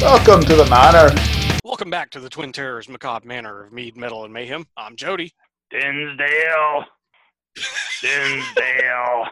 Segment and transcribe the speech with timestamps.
[0.00, 1.12] Welcome to the manor.
[1.64, 4.64] Welcome back to the Twin Terrors Macabre Manor of Mead, Metal, and Mayhem.
[4.76, 5.32] I'm Jody.
[5.70, 6.84] Dinsdale.
[8.00, 9.24] Dinsdale.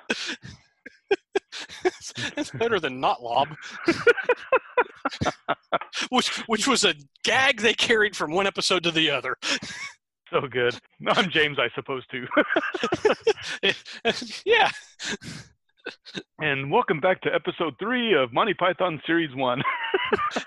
[2.34, 3.48] That's better than not lob.
[6.10, 9.36] which which was a gag they carried from one episode to the other.
[10.32, 10.76] So good.
[11.06, 12.26] I'm James, I suppose, too.
[14.44, 14.72] yeah.
[16.40, 19.62] And welcome back to episode three of Monty Python Series 1.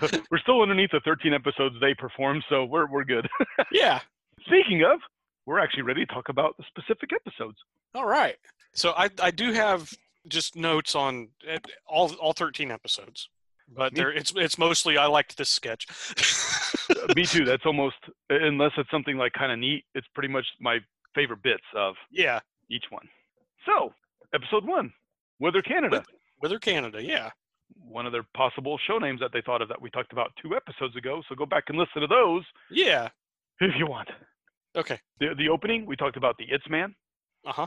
[0.00, 3.28] so we're still underneath the 13 episodes they performed, so we're, we're good.
[3.72, 4.00] Yeah.
[4.46, 5.00] Speaking of,
[5.46, 7.58] we're actually ready to talk about the specific episodes.
[7.94, 8.36] All right.
[8.72, 9.92] So I I do have
[10.28, 13.28] just notes on eh, all all 13 episodes.
[13.68, 15.86] But there it's it's mostly I liked this sketch.
[17.16, 17.44] Me too.
[17.44, 17.96] That's almost,
[18.28, 20.78] unless it's something like kind of neat, it's pretty much my
[21.14, 22.40] favorite bits of yeah.
[22.68, 23.08] each one.
[23.66, 23.92] So,
[24.34, 24.92] episode one,
[25.38, 26.02] Whither Canada.
[26.38, 27.30] Whither Canada, yeah.
[27.82, 30.56] One of their possible show names that they thought of that we talked about two
[30.56, 31.22] episodes ago.
[31.28, 33.08] So go back and listen to those Yeah.
[33.60, 34.08] if you want.
[34.76, 34.98] Okay.
[35.20, 36.94] The, the opening, we talked about the It's Man.
[37.46, 37.66] Uh-huh.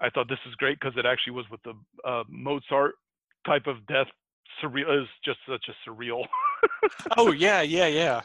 [0.00, 1.74] I thought this is great because it actually was with the
[2.08, 2.94] uh, Mozart
[3.46, 4.06] type of death.
[4.62, 6.24] Surreal is just such a surreal.
[7.18, 8.22] Oh yeah, yeah, yeah.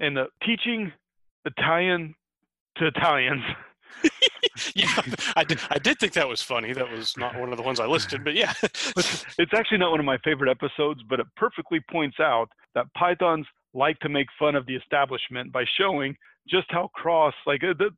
[0.00, 0.92] and the teaching
[1.44, 2.14] Italian
[2.76, 3.42] to Italians.
[4.76, 5.02] yeah,
[5.36, 6.72] I did, I did think that was funny.
[6.72, 8.52] That was not one of the ones I listed, but yeah.
[9.36, 13.46] It's actually not one of my favorite episodes, but it perfectly points out that pythons
[13.72, 16.16] like to make fun of the establishment by showing
[16.48, 17.34] just how cross.
[17.46, 17.90] Like uh, the,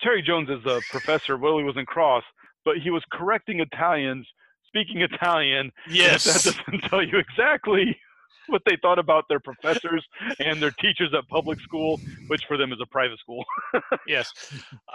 [0.00, 1.36] Terry Jones is a professor.
[1.36, 2.24] Well, he wasn't cross,
[2.64, 4.26] but he was correcting Italians
[4.66, 5.70] speaking Italian.
[5.88, 6.24] yes.
[6.24, 7.96] that doesn't tell you exactly
[8.48, 10.04] what they thought about their professors
[10.38, 13.44] and their teachers at public school, which for them is a private school.
[14.06, 14.32] yes.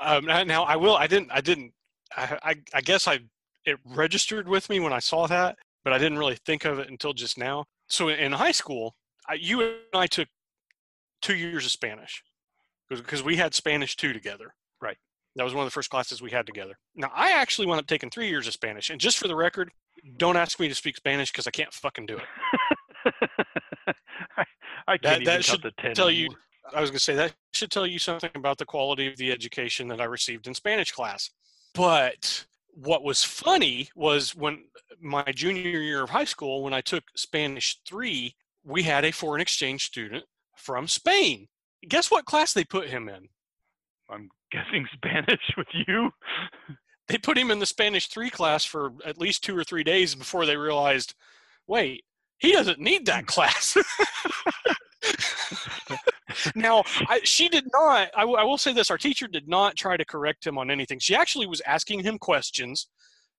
[0.02, 0.96] Um, now- I will.
[0.96, 1.32] I didn't.
[1.32, 1.74] I didn't.
[2.16, 2.56] I, I.
[2.76, 3.20] I guess I.
[3.66, 6.90] It registered with me when I saw that, but I didn't really think of it
[6.90, 7.66] until just now.
[7.90, 8.96] So in high school,
[9.28, 10.30] I, you and I took
[11.22, 12.24] two years of Spanish
[12.90, 14.54] because we had Spanish two together.
[14.82, 14.98] Right.
[15.36, 16.78] That was one of the first classes we had together.
[16.96, 19.72] Now I actually wound up taking three years of Spanish, and just for the record,
[20.18, 22.24] don't ask me to speak Spanish because I can't fucking do it.
[24.38, 24.44] I,
[24.88, 26.30] I can't That- even that should tell you-
[26.74, 29.32] I was going to say that should tell you something about the quality of the
[29.32, 31.30] education that I received in Spanish class.
[31.74, 34.66] But what was funny was when
[35.00, 38.36] my junior year of high school, when I took Spanish 3,
[38.66, 40.26] we had a foreign exchange student
[40.58, 41.48] from Spain.
[41.88, 43.30] Guess what class they put him in?
[44.10, 46.12] I'm guessing Spanish with you.
[47.08, 50.16] They put him in the Spanish 3 class for at least two or three days
[50.16, 51.14] before they realized,
[51.66, 52.04] wait,
[52.40, 53.76] he doesn't need that class.
[56.56, 59.76] now, I, she did not, I, w- I will say this our teacher did not
[59.76, 61.00] try to correct him on anything.
[61.00, 62.88] She actually was asking him questions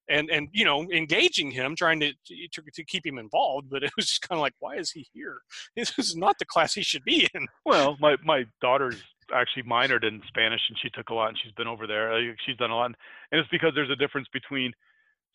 [0.09, 3.69] and, and you know, engaging him, trying to, to, to keep him involved.
[3.71, 5.39] But it was just kind of like, why is he here?
[5.77, 7.47] This is not the class he should be in.
[7.67, 9.03] Well, my my daughter's
[9.35, 12.19] actually minored in Spanish, and she took a lot, and she's been over there.
[12.47, 12.97] She's done a lot, and
[13.41, 14.73] it's because there's a difference between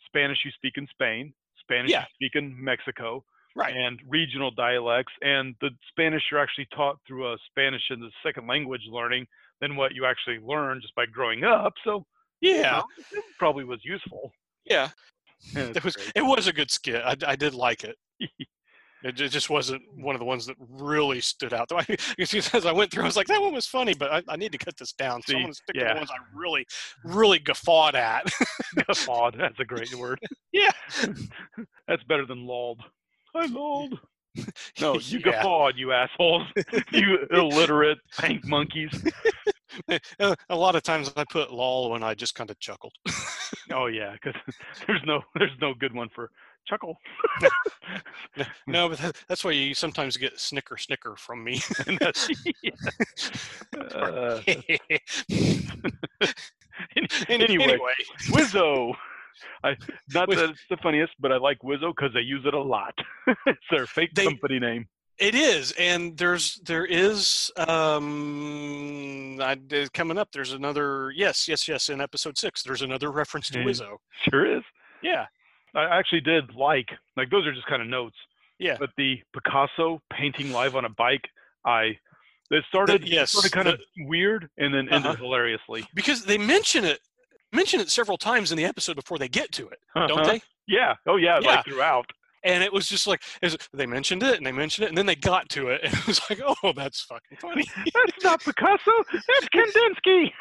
[0.08, 2.02] Spanish you speak in Spain, Spanish Yeah.
[2.20, 3.24] you speak in Mexico,
[3.56, 3.76] Right.
[3.76, 8.48] and regional dialects, and the Spanish you're actually taught through a Spanish and the second
[8.48, 9.28] language learning
[9.62, 11.74] than what you actually learn just by growing up.
[11.84, 12.06] So
[12.42, 12.78] Yeah.
[12.78, 14.32] well, it probably was useful.
[14.66, 14.90] Yeah.
[15.56, 16.12] It was great.
[16.16, 17.02] it was a good skit.
[17.04, 17.98] I, I did like it.
[19.04, 21.68] It just wasn't one of the ones that really stood out.
[21.68, 21.86] Though I,
[22.18, 24.54] as I went through, I was like, that one was funny, but I, I need
[24.54, 25.22] to cut this down.
[25.22, 25.94] So I'm going to stick to yeah.
[25.94, 26.66] the ones I really,
[27.04, 28.32] really guffawed at.
[28.88, 29.36] Guffawed.
[29.38, 30.20] That's a great word.
[30.54, 30.72] yeah.
[31.88, 32.82] That's better than lolled.
[33.36, 34.00] I lolled.
[34.82, 35.32] No, you Yeah.
[35.34, 36.48] guffawed, you assholes.
[36.92, 38.90] you illiterate bank monkeys.
[40.20, 42.94] Uh, a lot of times I put lol when I just kind of chuckled.
[43.72, 44.34] Oh yeah, because
[44.88, 46.32] there's no there's no good one for
[46.68, 46.98] chuckle.
[48.66, 51.62] no, but that, that's why you sometimes get snicker snicker from me.
[53.94, 55.00] Uh, anyway,
[57.30, 57.78] anyway,
[58.30, 58.94] Whizzo.
[59.64, 59.76] I
[60.14, 62.94] not that it's the funniest, but I like Whizzo because they use it a lot.
[63.48, 64.88] it's their fake They- company name.
[65.20, 69.58] It is, and there's there is um I,
[69.94, 70.30] coming up.
[70.32, 71.90] There's another yes, yes, yes.
[71.90, 73.60] In episode six, there's another reference to.
[73.60, 73.98] Whizzo.
[74.30, 74.64] Sure is.
[75.02, 75.26] Yeah,
[75.76, 78.16] I actually did like like those are just kind of notes.
[78.60, 78.78] Yeah.
[78.80, 81.28] But the Picasso painting live on a bike,
[81.66, 81.98] I
[82.52, 85.16] it started yes, started kind of weird and then ended Uh-huh.
[85.24, 85.86] hilariously.
[85.94, 87.00] because they mention it
[87.54, 90.24] mention it several times in the episode before they get to it, don't Uh-huh.
[90.32, 90.42] they?
[90.68, 90.96] Yeah.
[91.08, 91.48] Oh yeah, Yeah.
[91.56, 92.10] like throughout.
[92.46, 95.06] and it was just like was, they mentioned it and they mentioned it and then
[95.06, 97.64] they got to it and it was like oh that's fucking funny
[97.94, 98.92] That's not Picasso.
[99.14, 100.32] That's Kandinsky.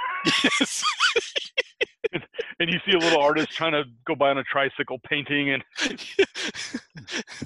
[0.44, 0.85] yes.
[2.59, 5.62] And you see a little artist trying to go by on a tricycle painting, and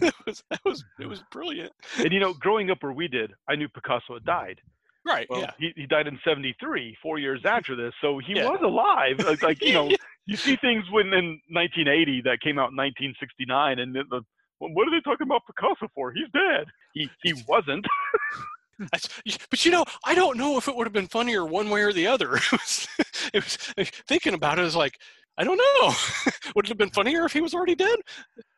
[0.00, 3.32] that was that was it was brilliant and you know, growing up where we did,
[3.48, 4.60] I knew Picasso had died.
[5.06, 8.44] Right Well, yeah he, he died in '73, four years after this, so he Yeah.
[8.44, 9.16] was alive.
[9.26, 9.94] Like, like you know,
[10.26, 14.20] you see things when in 1980 that came out in 1969, and the, the
[14.58, 16.12] what are they talking about Picasso for?
[16.12, 16.66] He's dead.
[16.94, 17.86] He he wasn't.
[19.50, 21.92] But you know i don't know if it would have been funnier one way or
[21.94, 22.88] the other it was,
[23.32, 23.56] it was
[24.06, 24.98] thinking about it is like
[25.38, 25.92] i don't know
[26.54, 27.98] would it have been funnier if he was already dead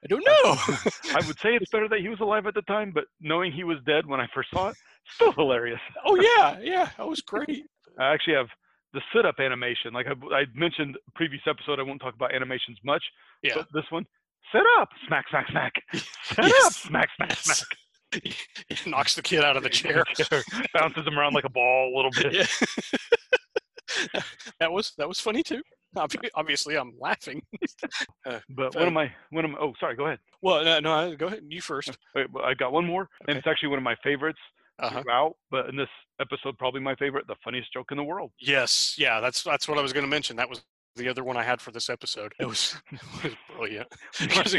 [0.05, 0.55] i don't know
[1.15, 3.65] I would say it's better that he was alive at the time, but knowing he
[3.65, 4.77] was dead when I first saw it,
[5.15, 5.81] still hilarious.
[6.07, 7.65] oh yeah yeah that was great
[7.99, 8.49] I actually have
[8.95, 9.93] the sit-up animation.
[9.93, 13.03] Like I, I mentioned previous episode, I won't talk about animations much.
[13.43, 14.07] yeah But this one,
[14.53, 15.73] sit up, smack, smack, smack.
[16.23, 17.41] Sit up, smack, smack, Yes.
[17.45, 18.25] smack.
[18.71, 20.03] He knocks the kid out of the chair
[20.73, 22.33] Bounces him around like a ball a little bit.
[24.15, 24.23] Yeah.
[24.61, 25.63] that was that was funny too.
[25.97, 27.43] Obvi- Obviously, I'm laughing.
[28.27, 30.19] Uh, but one uh, of my one of my oh sorry, go ahead.
[30.43, 31.41] Well, no, no go ahead.
[31.49, 31.89] You first.
[31.91, 34.39] Uh, wait, I got one more, and it's actually one of my favorites
[34.81, 35.03] Uh-huh.
[35.03, 35.37] throughout.
[35.51, 35.89] But in this
[36.21, 38.33] episode, probably my favorite, the funniest joke in the world.
[38.39, 40.37] Yes, yeah, that's that's what I was going to mention.
[40.37, 40.63] That was
[40.99, 42.33] the other one I had for this episode.
[42.39, 43.89] It was, it was brilliant
[44.21, 44.55] because,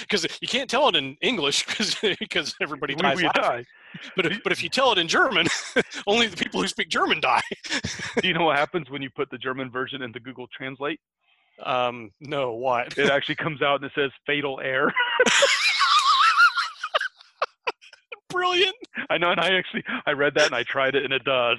[0.00, 3.16] because you can't tell it in English because because everybody dies.
[3.16, 3.64] we die.
[4.14, 5.46] But if, but if you tell it in German,
[6.06, 7.40] only the people who speak German die.
[8.20, 11.00] Do you know what happens when you put the German version into Google Translate?
[11.64, 12.98] Um, no, what?
[12.98, 14.92] It actually comes out and it says "fatal error."
[18.28, 18.76] Brilliant.
[19.08, 21.56] I know, and I actually I read that and I tried it, and it does.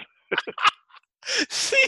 [1.50, 1.86] See,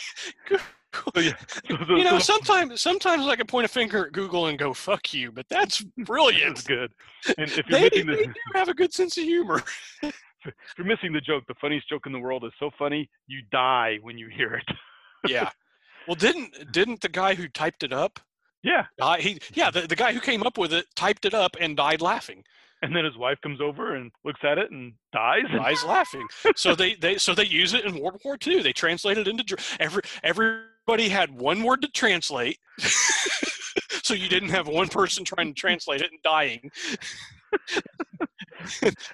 [0.92, 1.34] Goo- yeah,
[1.70, 4.74] so, so, you know, sometimes sometimes I can point a finger at Google and go
[4.74, 6.66] "fuck you," but that's brilliant.
[6.66, 6.92] good.
[7.38, 9.62] And if you're They, they missing the do have a good sense of humor.
[10.04, 10.14] if
[10.78, 13.98] you're missing the joke, the funniest joke in the world is so funny you die
[14.02, 14.76] when you hear it.
[15.28, 15.50] Yeah.
[16.08, 18.20] Well, didn't didn't the guy who typed it up?
[18.64, 21.56] Yeah, Uh, he yeah, the, the guy who came up with it typed it up
[21.60, 22.44] and died laughing.
[22.84, 25.44] and then his wife comes over and looks at it and dies.
[25.52, 26.28] Dies laughing.
[26.56, 28.62] So they, they so they use it in World War II.
[28.62, 30.02] They translate it into Ger- every
[30.88, 32.57] everybody had one word to translate.
[34.04, 36.72] so you didn't have one person trying to translate it and dying.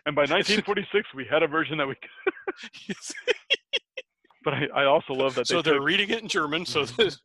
[0.05, 1.95] And by 1946, we had a version that we.
[4.43, 6.65] But I, I also love that they so they're took- reading it in German.
[6.65, 6.95] So mhm.
[6.95, 7.17] the,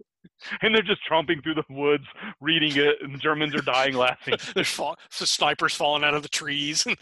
[0.62, 2.04] and they're just tromping through the woods,
[2.40, 4.34] reading it, and the Germans are dying laughing.
[4.54, 6.84] there's fall, the snipers falling out of the trees.
[6.84, 6.96] And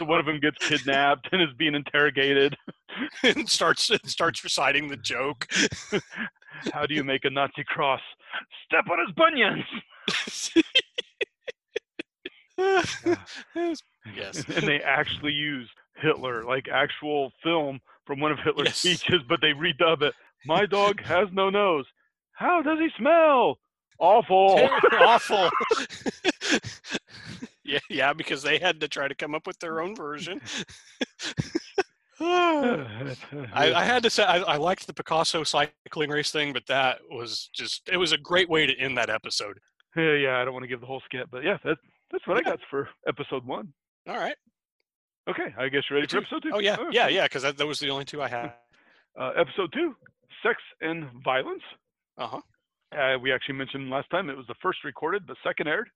[0.00, 2.56] one of them gets kidnapped and is being interrogated.
[3.22, 5.46] and starts starts reciting the joke.
[6.72, 8.00] How do you make a Nazi cross?
[8.66, 9.64] Step on his bunions.
[14.16, 14.44] yes.
[14.48, 18.76] and they actually use Hitler, like actual film from one of Hitler's Yes.
[18.78, 20.14] speeches, but they redub it.
[20.46, 21.86] My dog has no nose.
[22.32, 23.58] How does he smell?
[23.98, 24.68] Awful.
[24.98, 25.50] Awful.
[27.64, 30.40] yeah, yeah, because they had to try to come up with their own version.
[32.20, 33.16] I,
[33.54, 37.48] I had to say I, I liked the Picasso cycling race thing, but that was
[37.54, 39.58] just it was a great way to end that episode.
[39.96, 41.80] yeah, yeah, I don't want to give the whole skit, but yeah, that's
[42.10, 43.72] that's what I got for episode one.
[44.08, 44.36] All right.
[45.28, 46.50] Okay, I guess you're ready for episode two.
[46.52, 46.92] Oh yeah, right.
[46.92, 48.52] yeah, yeah, because that, that was the only two I had.
[49.18, 49.94] Uh, episode two,
[50.42, 51.62] sex and violence.
[52.18, 52.40] Uh huh.
[52.96, 55.88] Uh, we actually mentioned last time it was the first recorded, but second aired.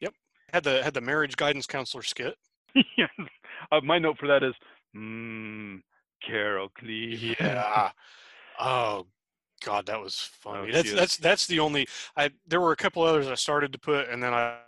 [0.00, 0.14] Yep.
[0.52, 2.36] Had the had the marriage guidance counselor skit.
[2.98, 3.08] yes.
[3.72, 4.54] Uh, my note for that is,
[4.96, 5.80] mm,
[6.26, 7.36] Carol Clee.
[7.40, 7.90] Yeah.
[8.60, 9.06] oh
[9.64, 10.68] God, that was funny.
[10.70, 11.86] Oh, that's that's that's the only.
[12.16, 14.58] I there were a couple others I started to put, and then I.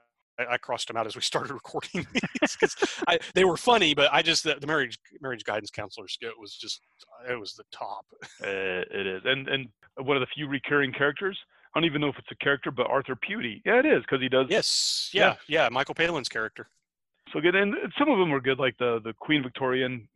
[0.49, 2.77] I crossed them out as we started recording these 'cause
[3.09, 6.55] I, they were funny, but I just the, the marriage marriage guidance counselor skit was
[6.55, 6.81] just
[7.29, 8.07] it was the top.
[8.41, 8.47] Uh,
[8.89, 11.37] it is, and and one of the few recurring characters.
[11.75, 13.63] I don't even know if it's a character, but Arthur Pewtey.
[13.67, 14.47] Yeah, it is because he does.
[14.49, 15.35] Yes, Yeah.
[15.49, 15.69] yeah, yeah.
[15.71, 16.69] Michael Palin's character.
[17.33, 20.09] So good, and some of them were good, like the the Queen Victorian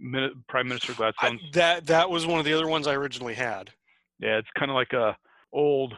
[0.49, 1.41] Prime Minister I, Gladstone.
[1.53, 3.71] that that was one of the other ones I originally had.
[4.19, 5.17] yeah, it's kind of like a
[5.53, 5.95] old.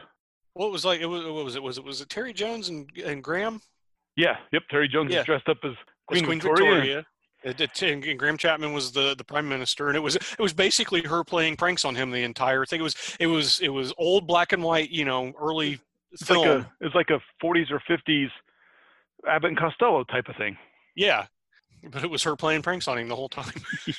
[0.53, 1.01] What was like?
[1.01, 1.63] It was what was it?
[1.63, 3.61] Was it was it Terry Jones and and Graham?
[4.15, 4.63] Yeah, yep.
[4.69, 5.19] Terry Jones Yeah.
[5.21, 5.77] is dressed up as It
[6.09, 6.75] was Queen, Queen Victoria.
[6.75, 7.05] Victoria.
[7.43, 11.01] And and Graham Chapman was the, the prime minister, and it was it was basically
[11.03, 12.79] her playing pranks on him the entire thing.
[12.79, 15.79] It was it was it was old black and white, you know, early
[16.11, 16.47] It's film.
[16.47, 18.29] like a it's like a 40s or 50s
[19.27, 20.57] Abbott and Costello type of thing.
[20.95, 21.27] Yeah,
[21.91, 23.53] but it was her playing pranks on him the whole time.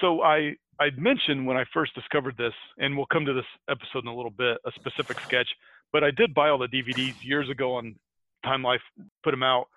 [0.00, 4.00] So I I mentioned when I first discovered this, and we'll come to this episode
[4.04, 5.48] in a little bit, a specific sketch.
[5.90, 7.96] But I did buy all the DVDs years ago on
[8.44, 8.82] Time Life
[9.24, 9.68] put them out.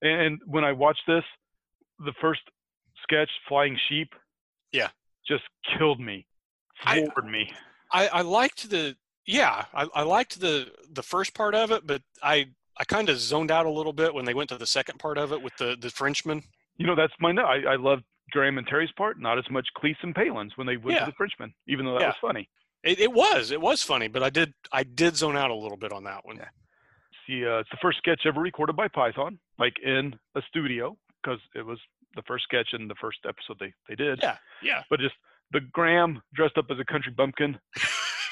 [0.00, 1.24] And when I watched this,
[1.98, 2.40] the first
[3.02, 4.14] sketch, Flying Sheep,
[4.72, 4.88] Yeah.
[5.28, 5.44] just
[5.76, 6.24] killed me,
[6.86, 7.52] I- floored me.
[7.92, 12.00] I, I liked the yeah, I, I liked the the first part of it, but
[12.22, 12.48] I
[12.80, 15.18] I kind of zoned out a little bit when they went to the second part
[15.18, 16.42] of it with the the Frenchman.
[16.78, 17.44] You know, that's my note.
[17.44, 20.76] I, I loved Graham and Terry's part, not as much Cleese and Palin's when they
[20.78, 21.04] went Yeah.
[21.04, 22.06] to the Frenchman, even though that Yeah.
[22.08, 22.48] was funny.
[22.82, 25.76] It, it was it was funny, but I did I did zone out a little
[25.76, 26.36] bit on that one.
[26.36, 26.48] Yeah.
[27.26, 31.38] See, uh, it's the first sketch ever recorded by Python, like in a studio, because
[31.54, 31.78] it was
[32.16, 34.18] the first sketch in the first episode they, they did.
[34.22, 34.82] Yeah, yeah.
[34.88, 35.14] But just
[35.52, 37.58] the Graham dressed up as a country bumpkin.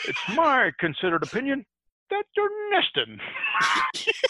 [0.08, 1.66] it's my considered opinion
[2.10, 3.20] that you're nesting.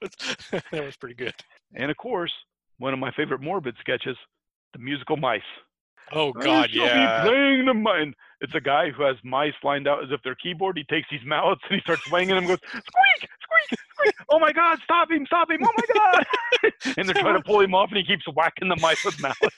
[0.72, 1.34] that was pretty good.
[1.74, 2.32] And of course,
[2.78, 4.16] one of my favorite morbid sketches,
[4.72, 5.40] the musical mice.
[6.12, 7.22] Oh God, yeah.
[7.22, 8.12] Be playing the mice.
[8.40, 10.76] It's a guy who has mice lined out as if they're keyboard.
[10.76, 12.44] He takes these mallets and he starts swinging them.
[12.44, 14.14] and Goes squeak, squeak, squeak.
[14.28, 14.78] Oh my God!
[14.84, 15.26] Stop him!
[15.26, 15.60] Stop him!
[15.64, 16.72] Oh my God!
[16.96, 19.56] and they're trying to pull him off, and he keeps whacking the mice with mallets.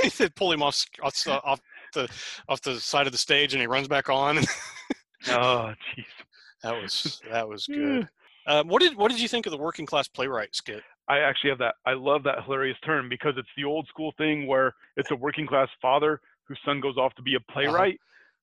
[0.00, 1.60] he said pull him off off, off
[1.92, 2.08] the
[2.48, 4.38] off the side of the stage, and he runs back on.
[5.28, 6.04] Oh, jeez.
[6.62, 8.08] that was that was good.
[8.48, 10.82] Uh, what did what did you think of the working class playwright skit?
[11.06, 11.74] I actually have that.
[11.86, 15.46] I love that hilarious term because it's the old school thing where it's a working
[15.46, 18.00] class father whose son goes off to be a playwright,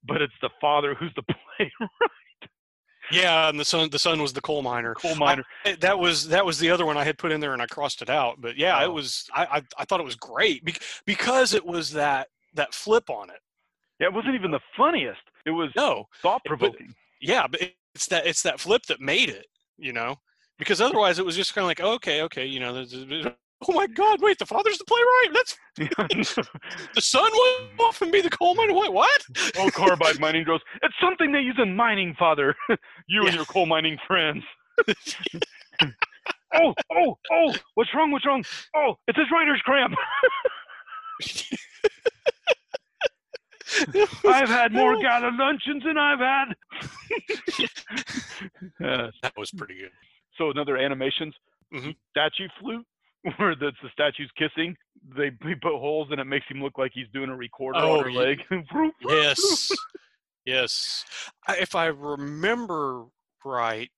[0.07, 1.24] but it's the father who's the
[1.57, 2.50] playwright,
[3.12, 4.93] Yeah, and the son the son was the coal miner.
[4.93, 5.43] coal miner.
[5.65, 7.65] Eh, That was that was the other one I had put in there, and I
[7.65, 8.39] crossed it out.
[8.41, 8.91] But yeah, it Oh.
[8.93, 13.09] was I I, I thought it was great bec- because it was that that flip
[13.09, 13.39] on it.
[14.00, 15.21] Yeah, it wasn't even the funniest.
[15.45, 16.93] It was No, thought provoking.
[17.21, 17.62] yeah, but
[17.95, 19.47] it's that it's that flip that made it.
[19.77, 20.15] You know,
[20.58, 22.86] because otherwise it was just kind of like okay, okay, you know.
[23.67, 24.22] Oh my God!
[24.22, 25.34] Wait, the father's the playwright.
[25.34, 25.58] That's
[26.96, 28.74] the son went off and be the coal miner.
[28.74, 29.22] Wait, what?
[29.58, 30.62] oh, carbide mining drills.
[30.84, 32.53] It's something they use in mining, father.
[33.08, 33.27] you Yeah.
[33.27, 34.44] and your coal mining friends.
[36.53, 37.55] oh, oh, oh!
[37.75, 38.12] What's wrong?
[38.12, 38.44] What's wrong?
[38.75, 39.96] Oh, it's his writer's cramp.
[44.25, 46.55] I've had more gala luncheons than I've had.
[48.84, 49.91] Uh, that was pretty good.
[50.38, 51.34] so another animations
[51.74, 51.95] Mhm.
[52.12, 52.86] statue flute
[53.38, 54.75] where the, the statue's kissing.
[55.15, 57.98] They, they put holes and it makes him look like he's doing a recorder Oh,
[58.00, 58.19] on her yeah.
[58.19, 58.41] leg.
[59.07, 59.72] Yes,
[60.45, 61.05] yes.
[61.48, 63.05] I, if I remember
[63.43, 63.89] right,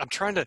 [0.00, 0.46] I'm trying to.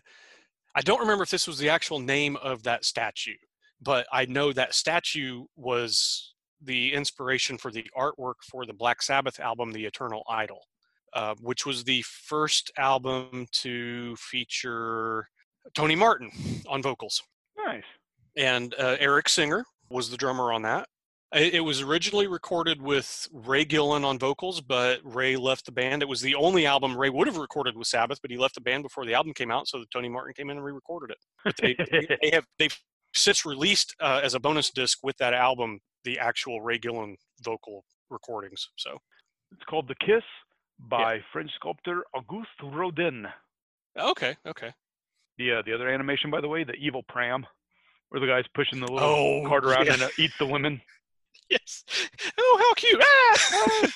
[0.74, 3.36] I don't remember if this was the actual name of that statue,
[3.80, 6.33] but I know that statue was
[6.64, 10.60] the inspiration for the artwork for the Black Sabbath album, The Eternal Idol,
[11.12, 15.28] uh, which was the first album to feature
[15.74, 16.30] Tony Martin
[16.68, 17.22] on vocals
[17.64, 17.84] nice.
[18.36, 20.88] and uh, Eric Singer was the drummer on that.
[21.34, 26.00] It, was originally recorded with Ray Gillen on vocals, but Ray left the band.
[26.00, 28.60] It was the only album Ray would have recorded with Sabbath, but he left the
[28.60, 31.18] band before the album came out, so Tony Martin came in and re-recorded it.
[31.44, 32.78] But they, they, they have they've
[33.14, 37.84] since released uh, as a bonus disc with that album the actual Ray Gillen vocal
[38.10, 38.68] recordings.
[38.76, 38.98] So
[39.52, 40.22] It's called The Kiss
[40.78, 43.26] by French sculptor Auguste Rodin.
[43.98, 44.72] okay, okay.
[45.38, 47.44] The uh, the other animation, by the way, the evil pram,
[48.10, 49.94] where the guy's pushing the little Oh, cart around yeah.
[49.94, 50.80] and uh, eats the women.
[51.50, 51.84] Yes.
[52.38, 53.02] Oh, how cute!
[53.04, 53.90] Ah!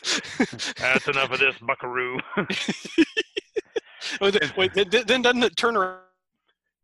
[0.77, 2.19] That's enough of this, Buckaroo.
[4.21, 6.01] Oh, Wait, th- th- then doesn't it turn around?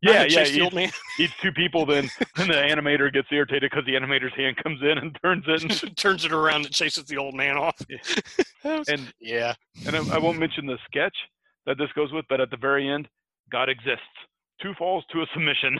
[0.01, 0.27] Yeah, yeah.
[0.27, 0.73] chase old
[1.19, 4.97] eats two people, then then the animator gets irritated because the animator's hand comes in
[4.97, 5.63] and turns it.
[5.83, 7.75] And, turns it around and chases the old man off.
[7.89, 8.43] Yeah.
[8.87, 9.53] And yeah.
[9.85, 11.15] and I, I won't mention the sketch
[11.67, 13.07] that this goes with, but at the very end,
[13.51, 14.01] God exists.
[14.61, 15.77] Two falls to a submission.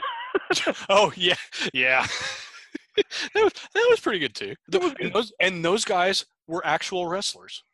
[0.88, 1.34] Oh yeah.
[1.74, 2.06] Yeah.
[2.96, 3.04] that
[3.42, 4.54] was that was pretty good too.
[4.68, 7.64] The- and, those, and those guys were actual wrestlers.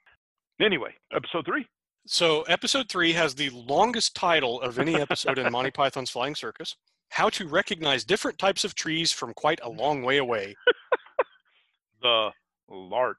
[0.61, 1.66] anyway, episode three.
[2.06, 6.76] So episode three has the longest title of any episode in Monty Python's Flying Circus.
[7.11, 10.54] How to recognize different types of trees from quite a long way away.
[12.02, 12.30] The
[12.68, 13.16] larch.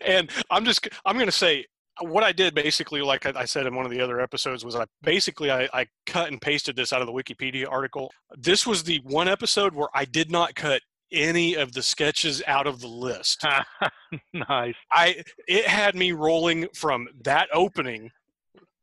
[0.00, 1.66] and I'm just I'm gonna say
[2.00, 4.76] what I did basically, like I, I said in one of the other episodes, was
[4.76, 8.10] I basically I, I cut and pasted this out of the Wikipedia article.
[8.34, 10.80] This was the one episode where I did not cut
[11.12, 13.44] any of the sketches out of the list.
[14.48, 14.74] nice.
[14.92, 18.10] I it had me rolling from that opening,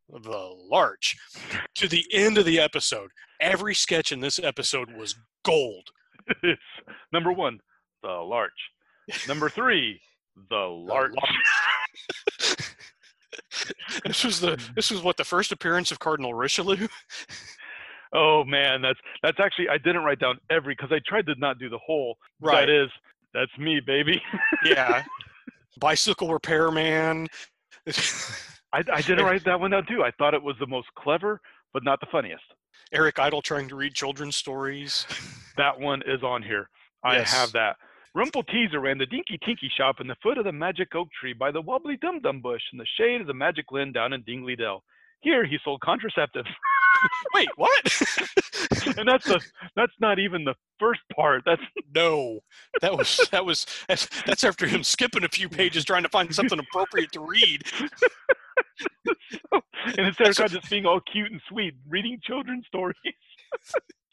[0.09, 1.15] the larch,
[1.75, 3.09] to the end of the episode.
[3.41, 5.89] Every sketch in this episode was gold.
[7.13, 7.59] Number one,
[8.01, 8.51] the larch.
[9.27, 9.99] Number three,
[10.49, 11.13] the larch.
[14.05, 16.87] this was the this was what the first appearance of Cardinal Richelieu.
[18.13, 21.58] Oh man, that's that's actually I didn't write down every because I tried to not
[21.60, 22.17] do the whole.
[22.39, 22.65] Right.
[22.67, 22.89] That is,
[23.34, 24.22] that's me, baby.
[24.65, 25.03] yeah.
[25.79, 27.27] Bicycle repairman.
[28.74, 30.03] I, I didn't write that one down too.
[30.03, 31.41] I thought it was the most clever,
[31.74, 32.43] but not the funniest.
[32.91, 35.05] Eric Idle trying to read children's stories.
[35.55, 36.67] That one is on here.
[37.03, 37.32] I Yes.
[37.32, 37.75] have that.
[38.15, 41.34] Rumple Teaser ran the Dinky Tinky shop in the foot of the magic oak tree
[41.34, 44.24] by the wobbly dum dum bush in the shade of the magic linn down in
[44.24, 44.84] Dingley Dell.
[45.23, 46.49] Here he sold contraceptives.
[47.33, 47.83] Wait, what?
[48.97, 49.39] and that's the
[49.75, 51.43] that's not even the first part.
[51.45, 51.61] That's
[51.95, 52.39] no,
[52.81, 56.33] that was that was that's, that's after him skipping a few pages trying to find
[56.33, 57.63] something appropriate to read.
[59.97, 62.95] and Eric Idle just being all cute and sweet, reading children's stories.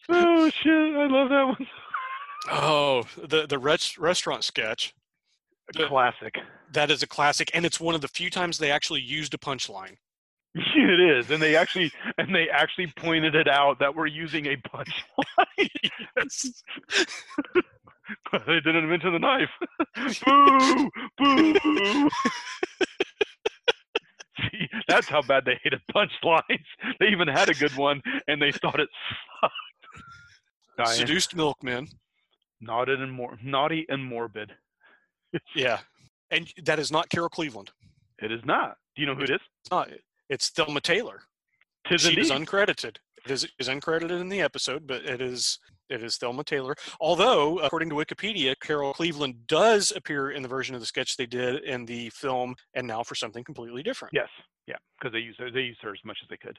[0.09, 1.67] oh shit, I love that one.
[2.51, 4.95] Oh, the the res- restaurant sketch.
[5.75, 6.35] The- Classic.
[6.73, 9.39] That is a classic, and it's one of the few times they actually used a
[9.39, 9.97] punchline.
[10.75, 14.57] It is, and they actually and they actually pointed it out that we're using a
[14.57, 15.69] punchline.
[16.17, 16.63] Yes.
[18.47, 19.51] they didn't mention the knife.
[20.27, 20.91] boo!
[21.63, 22.09] Boo!
[24.41, 26.65] See, that's how bad they hated punchlines.
[26.99, 28.89] They even had a good one, and they thought it
[29.41, 29.55] sucked.
[30.97, 31.89] Seduced milkmen.
[32.61, 34.53] naughty and mor- naughty and morbid.
[35.55, 35.81] Yeah,
[36.31, 37.71] and that is not Carol Cleveland.
[38.23, 38.77] It is not.
[38.97, 39.41] Do you know who it is?
[39.63, 39.91] It's not.
[40.31, 41.23] It's Thelma Taylor.
[41.89, 42.97] Tis she is uncredited.
[43.25, 45.59] It is, is uncredited in the episode, but it is
[45.89, 46.77] it is Thelma Taylor.
[47.01, 51.27] Although, according to Wikipedia, Carol Cleveland does appear in the version of the sketch they
[51.27, 54.15] did in the film, and now for something completely different.
[54.15, 54.29] Yes,
[54.69, 56.59] yeah, because they use her, they used her as much as they could.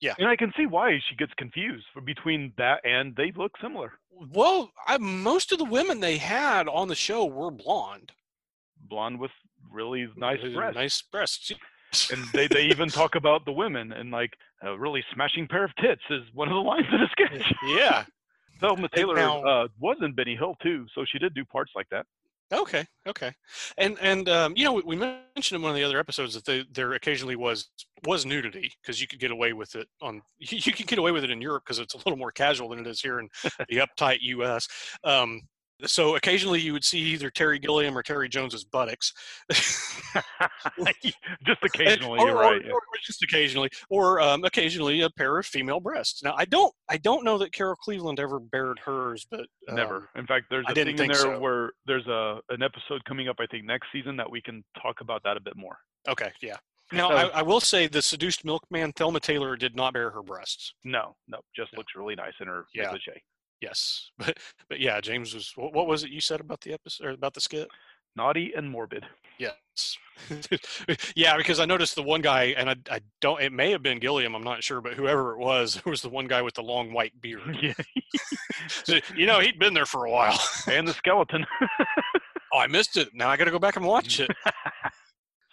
[0.00, 0.14] Yeah.
[0.20, 3.94] and I can see why she gets confused for between that and they look similar.
[4.32, 8.12] Well, I, most of the women they had on the show were blonde,
[8.88, 9.32] Blonde with
[9.72, 10.76] really nice breasts.
[10.76, 11.52] nice breasts.
[12.12, 15.74] And they, they even talk about the women and like a really smashing pair of
[15.76, 17.52] tits is one of the lines of the sketch.
[17.66, 18.04] yeah.
[18.60, 21.88] Thelma Taylor now- uh, was in Benny Hill too, so she did do parts like
[21.90, 22.06] that.
[22.52, 22.86] Okay.
[23.06, 23.32] Okay.
[23.76, 26.44] And and um, you know we, we mentioned in one of the other episodes that
[26.46, 27.68] they, there occasionally was
[28.06, 31.12] was nudity because you could get away with it on you, you can get away
[31.12, 33.28] with it in Europe because it's a little more casual than it is here in
[33.68, 34.66] the uptight U.S.
[35.04, 35.42] Um,
[35.84, 39.12] so occasionally you would see either Terry Gilliam or Terry Jones's buttocks,
[41.44, 42.62] Just occasionally, or, you're or- right.
[42.64, 42.72] yeah.
[42.72, 46.22] or just occasionally, or um, occasionally a pair of female breasts.
[46.22, 50.08] Now I don't I don't know that Carol Cleveland ever bared hers, but um, Never.
[50.16, 51.38] In fact, there's a thing in there so.
[51.38, 54.96] where there's a an episode coming up, I think, next season that we can talk
[55.00, 55.76] about that a bit more.
[56.08, 56.56] Okay, yeah.
[56.92, 60.22] Now So- I, I will say the seduced milkman Thelma Taylor did not bare her
[60.22, 60.72] breasts.
[60.84, 61.78] No, no, just No.
[61.78, 62.84] looks really nice in her Yeah.
[62.84, 63.22] negligee.
[63.60, 65.52] Yes, but but yeah, James was.
[65.56, 67.68] What, what was it you said about the episode or about the skit?
[68.16, 69.04] Naughty and morbid.
[69.38, 69.96] Yes,
[71.16, 73.40] yeah, because I noticed the one guy, and I, I don't.
[73.40, 74.34] It may have been Gilliam.
[74.34, 76.92] I'm not sure, but whoever it was, it was the one guy with the long
[76.92, 77.56] white beard.
[77.62, 77.74] yeah,
[78.84, 80.38] So, you know, he'd been there for a while.
[80.70, 81.44] and the skeleton.
[82.52, 83.08] Oh, I missed it.
[83.14, 84.30] Now I got to go back and watch it.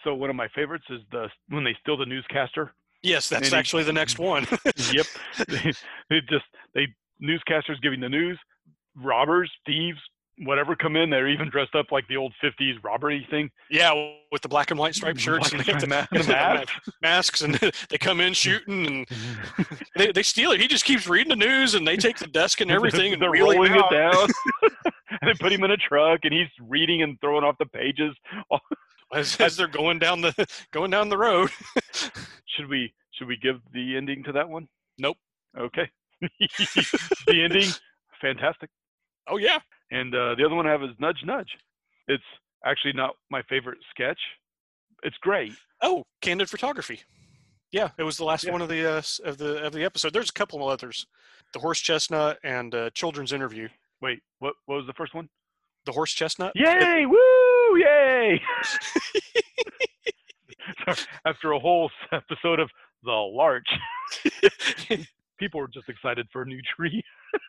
[0.04, 2.74] so one of my favorites is the when they steal the newscaster.
[3.04, 4.48] Yes, that's And he- actually the next one.
[4.92, 5.06] yep,
[5.48, 5.74] they,
[6.10, 6.88] they just they
[7.22, 8.40] newscasters giving the news.
[8.96, 10.00] Robbers, thieves,
[10.40, 11.10] whatever come in.
[11.10, 13.50] They're even dressed up like the old '50s robbery thing.
[13.70, 13.94] yeah,
[14.32, 16.90] with the black and white striped shirts and they have the, Ma- the masks.
[17.02, 17.56] masks, and
[17.90, 18.36] they come in mm.
[18.36, 19.76] shooting and mm-hmm.
[19.98, 20.62] they, they steal it.
[20.62, 23.32] He just keeps reading the news, and they take the desk and everything, and They're
[23.32, 23.92] wheel him rolling out.
[23.92, 24.30] it down.
[25.22, 28.16] and they put him in a truck, and he's reading and throwing off the pages.
[29.14, 30.34] as, as they're going down the
[30.72, 31.50] going down the road.
[32.56, 34.68] Should we should we give the ending to that one?
[34.98, 35.18] Nope.
[35.58, 35.90] Okay.
[37.28, 37.70] the ending,
[38.22, 38.70] fantastic.
[39.28, 39.60] Oh yeah,
[39.92, 41.50] And uh, the other one I have is Nudge Nudge.
[42.08, 42.24] It's
[42.66, 44.20] actually not my favorite sketch.
[45.04, 45.54] It's great.
[45.82, 47.02] Oh, candid photography.
[47.72, 48.52] Yeah, it was the last Yeah.
[48.54, 50.14] one of the uh, of the of the episode.
[50.14, 51.06] There's a couple of others,
[51.54, 53.68] the horse chestnut and uh, children's interview.
[54.02, 55.28] Wait, what what was the first one?
[55.86, 56.54] The horse chestnut.
[56.56, 57.06] Yay!
[57.06, 57.78] Woo!
[57.78, 58.42] Yay!
[61.26, 62.70] After a whole episode of
[63.04, 63.68] The Larch,
[65.38, 67.04] people were just excited for a new tree.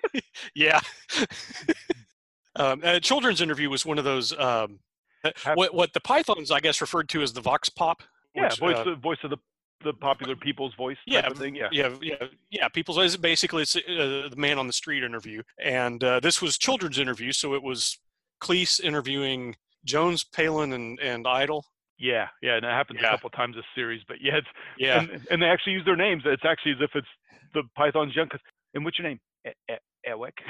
[0.55, 0.81] yeah.
[2.57, 4.33] um, uh, children's interview was one of those.
[4.39, 4.81] Um,
[5.25, 8.03] uh, what what the pythons I guess referred to as the vox pop.
[8.35, 9.39] Yeah, which, voice uh, the voice of the
[9.85, 11.29] the popular people's voice Yeah.
[11.39, 11.69] Yeah.
[11.71, 12.15] yeah, yeah,
[12.51, 12.69] yeah.
[12.69, 16.57] People's Voice, basically it's uh, the man on the street interview, and uh, this was
[16.59, 17.99] children's interview, so it was
[18.41, 21.65] Cleese interviewing Jones, Palin, and and Idle.
[21.99, 23.09] Yeah, yeah, and it happens Yeah.
[23.09, 25.97] a couple times this series, but yeah, it's, Yeah, and, and they actually use their
[25.97, 26.23] names.
[26.27, 27.09] It's actually as if it's
[27.55, 28.29] the Python's young.
[28.29, 28.41] 'cause-
[28.75, 29.21] And what's your name?
[29.47, 29.75] E- E-
[30.07, 30.35] Ewick.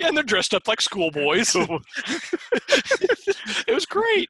[0.00, 1.54] yeah, and they're dressed up like schoolboys.
[1.56, 1.68] it
[3.74, 4.28] was great.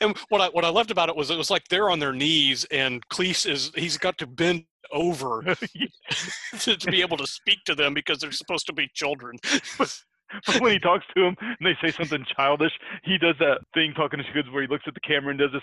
[0.00, 2.12] And what I what I loved about it was it was like they're on their
[2.12, 5.42] knees and Cleese is he's got to bend over
[6.60, 9.36] to, to be able to speak to them because they're supposed to be children.
[9.78, 12.72] But when he talks to them and they say something childish,
[13.04, 15.50] he does that thing talking to kids where he looks at the camera and does
[15.52, 15.62] this.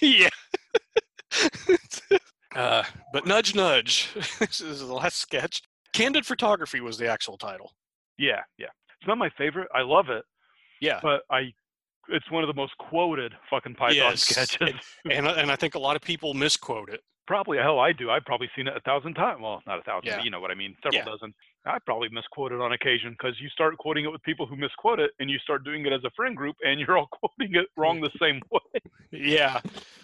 [0.00, 0.28] yeah.
[2.54, 4.08] uh, but nudge, nudge.
[4.38, 5.62] this is the last sketch.
[5.92, 7.72] Candid photography was the actual title.
[8.18, 8.66] Yeah, yeah.
[9.00, 9.68] It's not my favorite.
[9.74, 10.24] I love it,
[10.80, 11.52] Yeah, but I.
[12.12, 14.74] It's one of the most quoted fucking Python Yes, sketches.
[15.10, 17.00] and and I think a lot of people misquote it.
[17.26, 18.10] Probably hell, I do.
[18.10, 19.40] I've probably seen it a thousand times.
[19.40, 20.22] Well, not a thousand, Yeah.
[20.22, 20.74] you know what I mean.
[20.82, 21.04] Several Yeah.
[21.04, 21.32] dozen.
[21.66, 24.98] I probably misquote it on occasion because you start quoting it with people who misquote
[24.98, 27.66] it, and you start doing it as a friend group, and you're all quoting it
[27.76, 28.80] wrong the same way.
[29.10, 29.60] Yeah,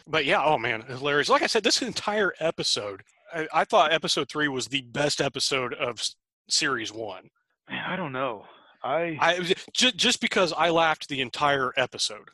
[0.07, 1.29] but yeah, oh man, hilarious.
[1.29, 5.73] Like I said, this entire episode, I, I thought episode three was the best episode
[5.75, 6.16] of s-
[6.49, 7.31] series one.
[7.71, 8.45] Man, I don't know.
[8.85, 12.29] I, I just just because I laughed the entire episode.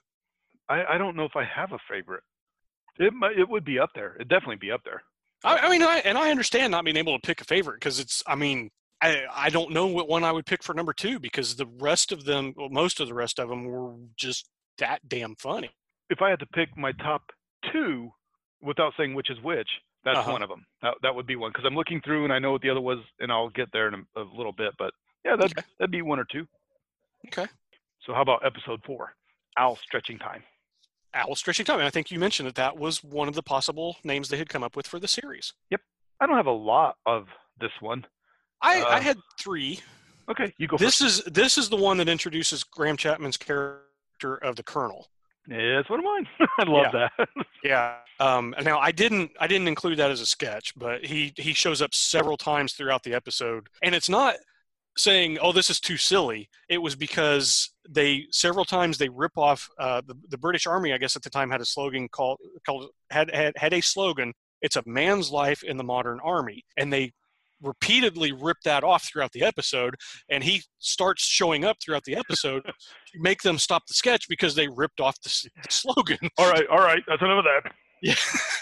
[0.69, 2.25] I I don't know if I have a favorite.
[2.99, 4.15] It might, it would be up there.
[4.17, 5.03] It'd definitely be up there.
[5.45, 7.99] I, I mean, I, and I understand not being able to pick a favorite because
[7.99, 8.23] it's.
[8.27, 8.71] I mean,
[9.03, 12.13] I I don't know what one I would pick for number two because the rest
[12.13, 15.71] of them, well, most of the rest of them, were just that damn funny.
[16.09, 17.23] If I had to pick my top
[17.73, 18.11] two,
[18.63, 19.69] without saying which is which,
[20.05, 20.33] that's Uh-huh.
[20.33, 20.65] one of them.
[20.83, 22.81] That that would be one because I'm looking through and I know what the other
[22.81, 24.73] was, and I'll get there in a, a little bit.
[24.79, 24.93] But
[25.25, 25.67] yeah, that Okay.
[25.79, 26.47] that'd be one or two.
[27.29, 27.47] Okay.
[28.07, 29.15] So how about episode four?
[29.57, 30.43] Owl stretching time.
[31.15, 33.97] Owl stretching time, and I think you mentioned that that was one of the possible
[34.03, 35.53] names they had come up with for the series.
[35.71, 35.81] Yep.
[36.21, 37.27] I don't have a lot of
[37.61, 38.07] this one.
[38.63, 39.81] I, I Uh, had three.
[40.31, 40.77] Okay, you go.
[40.77, 44.99] This is this is the one that introduces Graham Chapman's character of the Colonel.
[44.99, 45.09] first.
[45.49, 46.29] Yeah, it's one of mine.
[46.59, 47.13] I love that.
[47.65, 47.99] Yeah.
[48.19, 51.81] Um, now I didn't I didn't include that as a sketch, but he he shows
[51.81, 54.35] up several times throughout the episode, and it's not
[54.97, 56.49] saying oh this is too silly.
[56.69, 60.93] It was because they several times they rip off uh, the the British Army.
[60.93, 64.33] I guess at the time had a slogan called called had had had a slogan.
[64.61, 67.13] It's a man's life in the modern army, and they
[67.63, 69.95] repeatedly rip that off throughout the episode
[70.29, 72.73] and he starts showing up throughout the episode to
[73.21, 76.79] make them stop the sketch because they ripped off the, the slogan all right, all
[76.79, 77.03] right.
[77.07, 77.73] That's enough of that.
[78.03, 78.15] yeah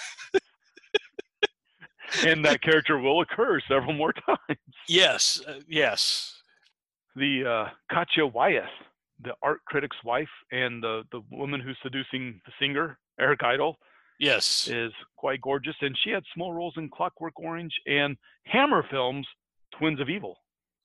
[2.26, 4.58] And that character will occur several more times.
[4.88, 6.42] Yes, uh, yes.
[7.16, 8.64] The uh, Katya Wyeth,
[9.22, 13.76] the art critic's wife, and the the woman who's seducing the singer Eric Idle,
[14.20, 14.68] Yes.
[14.68, 19.26] is quite gorgeous, and she had small roles in Clockwork Orange and Hammer Films'
[19.76, 20.36] Twins of Evil.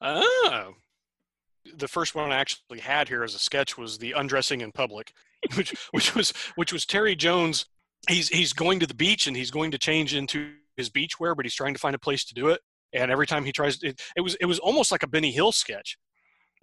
[0.02, 0.74] Oh.
[1.76, 5.12] The first one I actually had here as a sketch was the undressing in public,
[5.56, 7.66] which which was which was Terry Jones.
[8.08, 11.36] He's he's going to the beach and he's going to change into his beach wear,
[11.36, 12.62] but he's trying to find a place to do it.
[12.94, 15.52] And every time he tries, it, it was it was almost like a Benny Hill
[15.52, 15.98] sketch.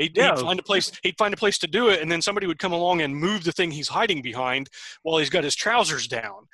[0.02, 0.34] He'd, Yeah.
[0.36, 0.92] he'd find a place.
[1.02, 3.44] He'd find a place to do it, and then somebody would come along and move
[3.44, 4.68] the thing he's hiding behind
[5.02, 6.46] while he's got his trousers down.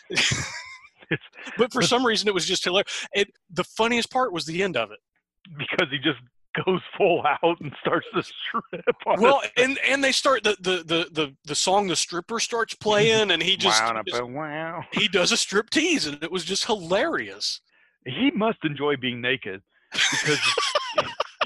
[1.56, 3.06] but for some reason, it was just hilarious.
[3.12, 4.98] It, the funniest part was the end of it.
[5.56, 6.18] because he just
[6.66, 8.96] goes full out and starts to strip.
[9.06, 12.74] On well and and they start the the the the, the song the stripper starts
[12.74, 14.82] playing and he just, wow, just- wow.
[14.92, 17.61] he does a strip tease and it was just hilarious
[18.06, 20.38] He must enjoy being naked because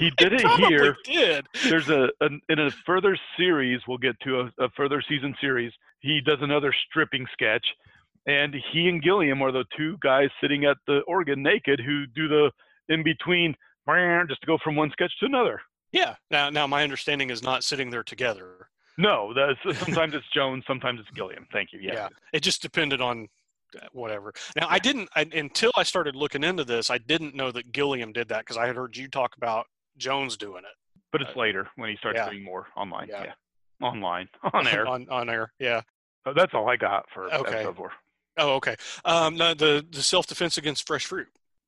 [0.03, 0.95] he did it here.
[1.03, 3.81] did There's a an, in a further series.
[3.87, 5.71] We'll get to a, a further season series.
[5.99, 7.65] He does another stripping sketch,
[8.27, 12.27] and he and Gilliam are the two guys sitting at the organ naked who do
[12.27, 12.51] the
[12.89, 13.55] in between
[14.29, 15.61] just to go from one sketch to another.
[15.91, 20.63] yeah now now my understanding is not sitting there together No, that's sometimes it's Jones,
[20.67, 21.47] sometimes it's Gilliam.
[21.51, 21.79] Thank you.
[21.81, 21.93] Yeah.
[21.93, 23.27] yeah, it just depended on
[23.75, 27.51] uh, whatever now i didn't I, until i started looking into this i didn't know
[27.51, 29.65] that gilliam did that because i had heard you talk about
[29.97, 30.75] jones doing it
[31.11, 32.29] But it's later when he starts yeah.
[32.29, 33.07] doing more online.
[33.09, 33.23] Yeah.
[33.25, 33.87] Yeah.
[33.87, 34.27] Online.
[34.53, 34.87] On air.
[34.87, 35.81] on, on air yeah
[36.25, 37.53] Uh, That's all I got for Okay.
[37.55, 37.91] episode four.
[38.37, 38.75] oh okay
[39.05, 41.27] um no, the the self-defense against fresh fruit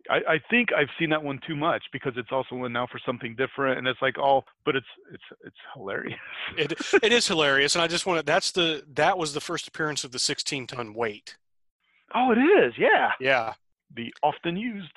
[0.09, 2.99] I, I think I've seen that one too much because it's also in now for
[3.03, 6.19] something different, and it's like oh, but it's it's it's hilarious.
[6.57, 8.23] it it is hilarious and i just want to.
[8.25, 11.37] that's the that was the first appearance of the 16 ton weight
[12.13, 13.11] oh, it is, yeah.
[13.19, 13.53] yeah
[13.95, 14.91] The often used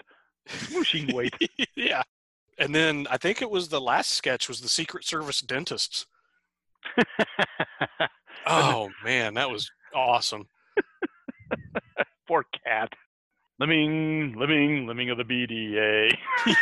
[0.47, 1.35] smooshing weight.
[1.75, 2.03] yeah
[2.59, 6.07] and then i think it was the last sketch was the secret service dentists
[8.47, 10.47] oh man that was awesome
[12.27, 12.92] Poor cat.
[13.59, 16.16] Lemming, lemming, lemming of the BDA.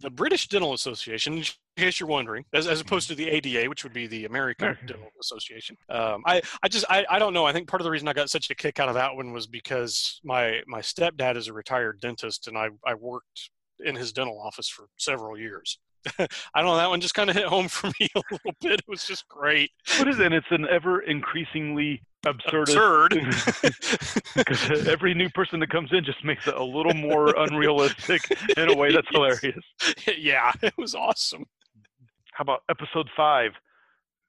[0.00, 1.44] the british dental association in
[1.76, 5.08] case you're wondering as, as opposed to the ada which would be the american dental
[5.20, 5.76] association.
[5.88, 7.46] Um, I, I just I, I don't know.
[7.46, 9.32] I think part of the reason i got such a kick out of that one
[9.32, 13.50] was because my my stepdad is a retired dentist and i, I worked
[13.84, 15.78] in his dental office for several years.
[16.18, 18.80] I don't know that one just kind of hit home for me a little bit.
[18.80, 19.70] It was just great.
[19.98, 20.26] What is it?
[20.26, 22.68] And It's an ever increasingly absurd.
[23.14, 23.74] absurd
[24.34, 28.22] Because every new person that comes in just makes it a little more unrealistic
[28.56, 29.64] in a way that's hilarious.
[30.18, 31.44] yeah it was awesome
[32.32, 33.52] How about episode five?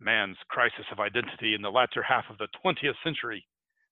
[0.02, 3.46] man's crisis of identity in the latter half of the 20th century.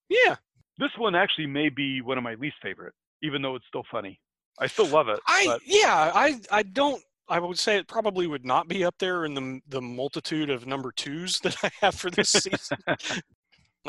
[0.10, 0.36] Yeah,
[0.78, 4.18] This one actually may be one of my least favorite, even though it's still funny.
[4.58, 5.20] I still love it.
[5.28, 7.04] I but yeah I I don't.
[7.30, 10.66] I would say it probably would not be up there in the the multitude of
[10.66, 12.78] number twos that I have for this season.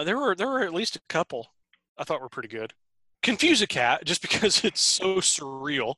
[0.05, 1.49] There were there were at least a couple
[1.97, 2.75] I thought were pretty good.
[3.23, 5.95] Confuse a cat just because it's so surreal.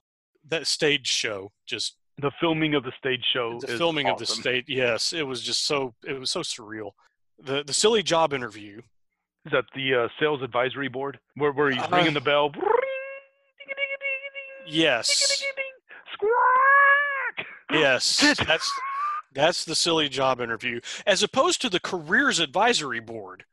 [0.48, 4.64] That stage show just the filming of the stage show the filming of the stage.
[4.68, 6.90] yes it was just so it was so surreal
[7.38, 8.78] the the silly job interview
[9.46, 12.52] Is that the uh, sales advisory board where, where he's Uh, ringing the bell?
[14.66, 15.42] yes
[16.12, 17.46] Squawk!
[17.72, 18.70] yes that's
[19.32, 23.44] that's the silly job interview as opposed to the careers advisory board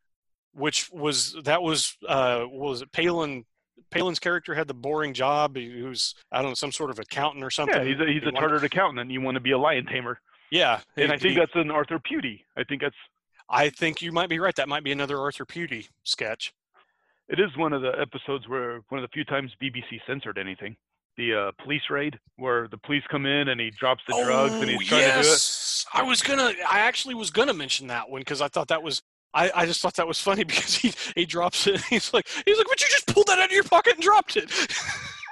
[0.57, 3.45] which was that was uh what was it palin
[3.91, 7.43] palin's character had the boring job he was i don't know some sort of accountant
[7.43, 9.51] or something Yeah, he's a, he's He a chartered accountant, and you want to be
[9.51, 10.19] a lion tamer.
[10.51, 12.41] yeah And I think he- that's an Arthur Pewtey.
[12.57, 12.95] I think that's
[13.49, 16.53] i think you might be right that might be another arthur Pewtey sketch
[17.29, 20.77] it is one of the episodes where one of the few times BBC censored anything.
[21.17, 24.69] The uh, police raid, where the police come in and he drops the drugs and
[24.69, 25.23] he's trying to do it.
[25.25, 25.85] Oh, yes.
[25.91, 26.53] I was gonna.
[26.69, 29.01] I actually was gonna mention that one because I thought that was.
[29.33, 31.81] I, I just thought that was funny because he he drops it.
[31.89, 34.37] He's like he's like, but you just pulled that out of your pocket and dropped
[34.37, 34.51] it.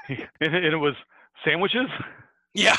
[0.09, 0.95] and it and it was
[1.43, 1.87] sandwiches.
[2.53, 2.77] yeah,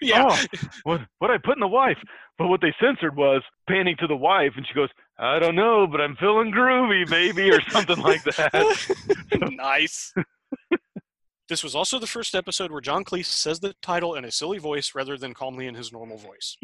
[0.00, 0.28] yeah.
[0.28, 0.46] Oh,
[0.84, 1.98] what what I put in the wife?
[2.38, 4.88] But what they censored was panning to the wife, and she goes,
[5.18, 9.50] "I don't know, but I'm feeling groovy, baby," or something like that.
[9.52, 10.14] nice.
[11.48, 14.58] this was also the first episode where John Cleese says the title in a silly
[14.58, 16.56] voice rather than calmly in his normal voice.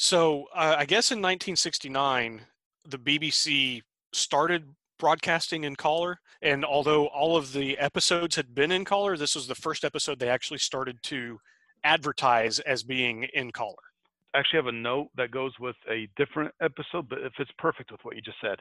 [0.00, 2.42] So uh, I guess in 1969,
[2.88, 8.84] the BBC started broadcasting in color, and although all of the episodes had been in
[8.84, 11.38] color, this was the first episode they actually started to
[11.84, 13.76] advertise as being in color.
[14.34, 17.92] I actually have a note that goes with a different episode, but it fits perfect
[17.92, 18.58] with what you just said.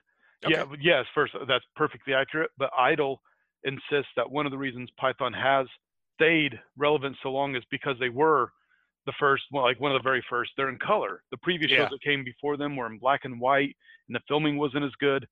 [0.47, 0.69] Yeah, Okay.
[0.71, 2.51] but yes, first that's perfectly accurate.
[2.57, 3.21] But Idle
[3.63, 5.65] insists that one of the reasons Python has
[6.15, 8.51] stayed relevant so long is because they were
[9.07, 10.51] the first, well, like one of the very first.
[10.55, 11.23] They're in color.
[11.31, 11.77] The previous Yeah.
[11.79, 13.75] shows that came before them were in black and white,
[14.07, 15.27] and the filming wasn't as good.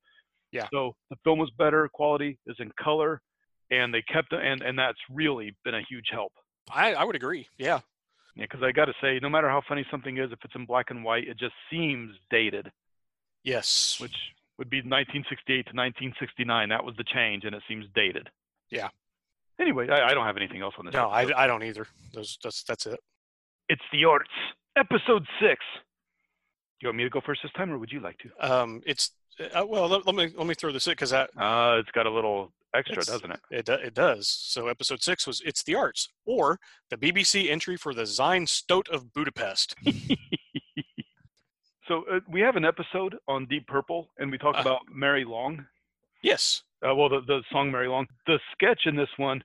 [0.51, 0.67] Yeah.
[0.73, 3.21] So the film was better quality, is in color,
[3.69, 6.31] and they kept it, and and that's really been a huge help.
[6.73, 7.47] I, I would agree.
[7.59, 7.81] Yeah.
[8.35, 10.65] Yeah, because I got to say, no matter how funny something is, if it's in
[10.65, 12.71] black and white, it just seems dated.
[13.43, 13.97] Yes.
[13.99, 14.15] which
[14.57, 16.69] would be 1968 to 1969.
[16.69, 18.29] That was the change, and it seems dated.
[18.71, 18.89] Yeah.
[19.59, 20.93] Anyway, I, I don't have anything else on this.
[20.93, 21.43] no, I.
[21.43, 21.87] I don't either.
[22.13, 22.99] Those that's that's it.
[23.69, 24.29] It's the arts,
[24.77, 25.63] episode six.
[26.81, 28.29] You want me to go first this time, or would you like to?
[28.53, 29.87] Um, it's uh, well.
[29.87, 32.51] Let, let me let me throw this in because that Uh, it's got a little
[32.75, 33.39] extra, doesn't it?
[33.49, 34.27] It, it does.
[34.27, 38.87] So episode six was It's the Arts, or the BBC entry for the Zinc Stoat
[38.89, 39.75] of Budapest.
[41.87, 44.61] so uh, we have an episode on Deep Purple, and we talk Uh.
[44.61, 45.65] about Mary Long.
[46.21, 46.63] Yes.
[46.87, 48.05] Uh, well, the, the song Mary Long.
[48.27, 49.43] The sketch in this one,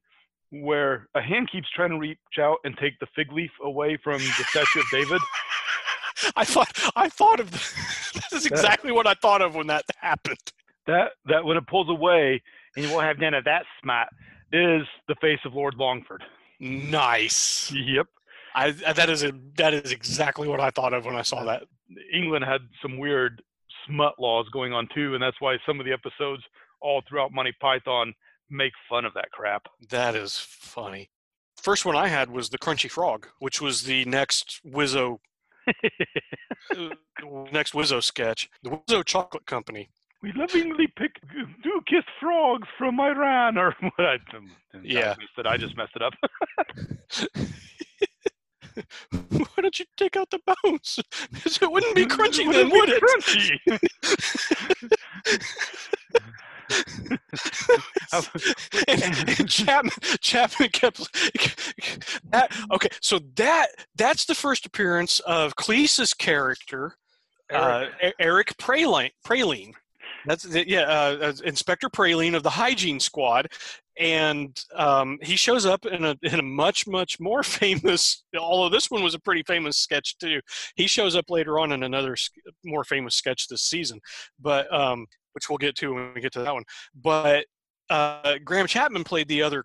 [0.50, 4.18] where a hand keeps trying to reach out and take the fig leaf away from
[4.18, 5.20] the statue of David.
[6.36, 10.38] I thought I thought of this is exactly what I thought of when that happened.
[10.86, 12.42] that that when it pulls away
[12.76, 14.08] and you won't have none of that smart
[14.52, 16.22] is the face of Lord Longford.
[16.58, 17.72] Nice.
[17.72, 18.06] Yep.
[18.54, 21.44] I that is a that is exactly what I thought of when I saw uh,
[21.44, 21.62] that.
[22.12, 23.42] England had some weird
[23.86, 26.42] smut laws going on too, and that's why some of the episodes
[26.80, 28.12] all throughout Monty Python
[28.50, 29.66] make fun of that crap.
[29.90, 31.10] That is funny.
[31.56, 35.18] First one I had was the Crunchy Frog, which was the next Whizzo
[36.76, 36.88] uh,
[37.52, 38.48] next Whizzo sketch.
[38.62, 39.90] The Whizzo Chocolate Company.
[40.22, 41.12] we lovingly pick
[41.62, 44.16] do kiss frogs from Iran or what I,
[44.82, 45.14] Yeah.
[45.18, 45.46] I messed.
[45.46, 46.14] I just messed it up.
[49.30, 50.98] Why don't you take out the bones?
[51.44, 53.02] It wouldn't be crunchy then, it be would it?
[53.02, 53.58] crunchy?
[58.88, 59.02] And,
[59.38, 60.98] and Chapman, Chapman kept
[62.30, 62.50] that.
[62.72, 66.96] Okay, so that that's the first appearance of Cleese's character,
[67.52, 69.10] uh, E- Eric Praline.
[69.26, 69.72] Praline.
[70.26, 73.48] That's yeah, uh, uh, Inspector Praline of the Hygiene Squad,
[74.00, 78.24] and um, he shows up in a in a much much more famous.
[78.36, 80.40] Although this one was a pretty famous sketch too.
[80.74, 82.16] He shows up later on in another
[82.64, 84.00] more famous sketch this season,
[84.40, 86.64] but um, which we'll get to when we get to that one.
[86.94, 87.44] But
[87.90, 89.64] uh, Graham Chapman played the other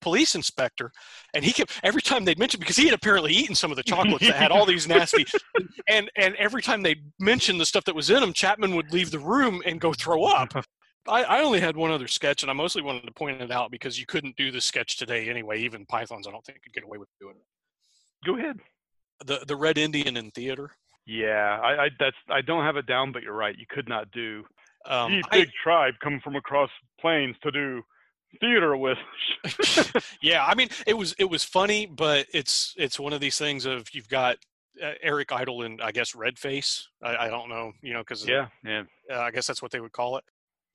[0.00, 0.92] police inspector,
[1.34, 3.82] and he kept every time they'd mention because he had apparently eaten some of the
[3.82, 5.26] chocolates that had all these nasty,
[5.88, 9.10] and and every time they mentioned the stuff that was in them, Chapman would leave
[9.10, 10.64] the room and go throw up.
[11.08, 13.70] I, I only had one other sketch, and I mostly wanted to point it out
[13.70, 15.60] because you couldn't do the sketch today anyway.
[15.60, 18.26] Even Pythons, I don't think, could get away with doing it.
[18.26, 18.58] Go ahead.
[19.26, 20.70] The the Red Indian in theater.
[21.06, 23.56] Yeah, I, I that's I don't have it down, but you're right.
[23.58, 24.44] You could not do
[24.86, 27.82] Um, the I- big tribe coming from across plains to do
[28.40, 28.98] theater with.
[30.22, 33.66] yeah, I mean, it was it was funny, but it's it's one of these things
[33.66, 34.38] of you've got
[34.82, 36.82] uh, Eric Idle and I guess Redface.
[37.02, 38.82] I, I don't know, you know, because yeah, yeah.
[39.12, 40.24] uh, I guess that's what they would call it.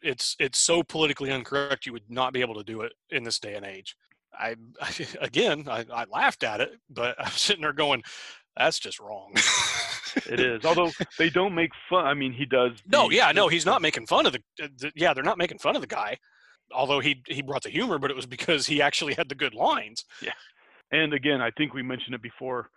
[0.02, 3.40] It's it's so politically incorrect you would not be able to do it in this
[3.40, 3.96] day and age.
[4.38, 4.56] I,
[5.22, 8.04] again, I, I laughed at it, but I'm sitting there going,
[8.58, 9.34] "That's just wrong."
[10.28, 10.66] It is.
[10.66, 12.06] Although they don't make fun.
[12.06, 12.72] I mean, he does.
[12.92, 14.92] no, yeah, no, he's not making fun of the, uh, the.
[14.96, 16.18] Yeah, they're not making fun of the guy.
[16.72, 19.54] Although he he brought the humor, but it was because he actually had the good
[19.54, 20.06] lines.
[20.22, 20.32] Yeah.
[20.92, 22.70] And again, I think we mentioned it before.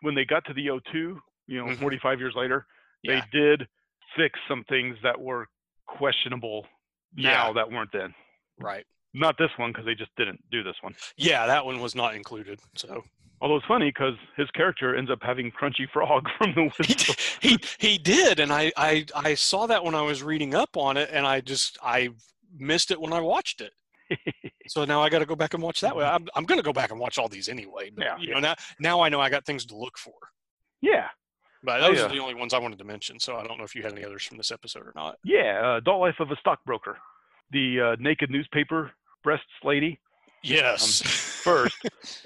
[0.00, 1.18] When they got to the O2, you
[1.58, 1.78] know, Mhm.
[1.78, 2.66] 45 years later,
[3.02, 3.20] Yeah.
[3.30, 3.68] they did
[4.16, 5.46] fix some things that were
[5.86, 6.66] questionable
[7.14, 7.52] now Yeah.
[7.54, 8.14] that weren't then.
[8.58, 8.84] Right.
[9.14, 10.94] Not this one because they just didn't do this one.
[11.16, 12.60] Yeah, that one was not included.
[12.76, 13.04] So
[13.40, 17.14] Although it's funny because his character ends up having Crunchy Frog from the he, whistle.
[17.40, 20.96] he he did, and I, I I saw that when I was reading up on
[20.96, 22.10] it, and I just I
[22.56, 23.72] missed it when I watched it.
[24.68, 25.94] so now I got to go back and watch that.
[25.96, 26.04] way.
[26.04, 26.14] Mm-hmm.
[26.14, 27.90] I'm I'm going to go back and watch all these anyway.
[27.94, 30.14] But, Yeah, you know now now I know I got things to look for.
[30.80, 31.08] yeah,
[31.64, 32.06] But Oh, those yeah.
[32.06, 33.18] are the only ones I wanted to mention.
[33.20, 35.18] So I don't know if you had any others from this episode or not.
[35.24, 35.60] yeah.
[35.64, 36.98] Uh, Adult Life of a Stockbroker.
[37.50, 38.90] The uh, naked newspaper
[39.22, 40.00] breasts lady.
[40.42, 41.02] Yes.
[41.44, 41.76] First,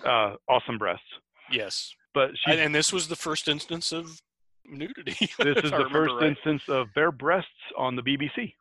[0.05, 1.05] uh, awesome breasts.
[1.51, 1.94] yes.
[2.14, 4.20] But she And, and this was the first instance of
[4.64, 5.29] nudity.
[5.38, 6.29] This is the first right.
[6.31, 8.55] instance of bare breasts on the BBC.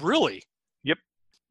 [0.00, 0.42] Really?
[0.84, 0.98] Yep.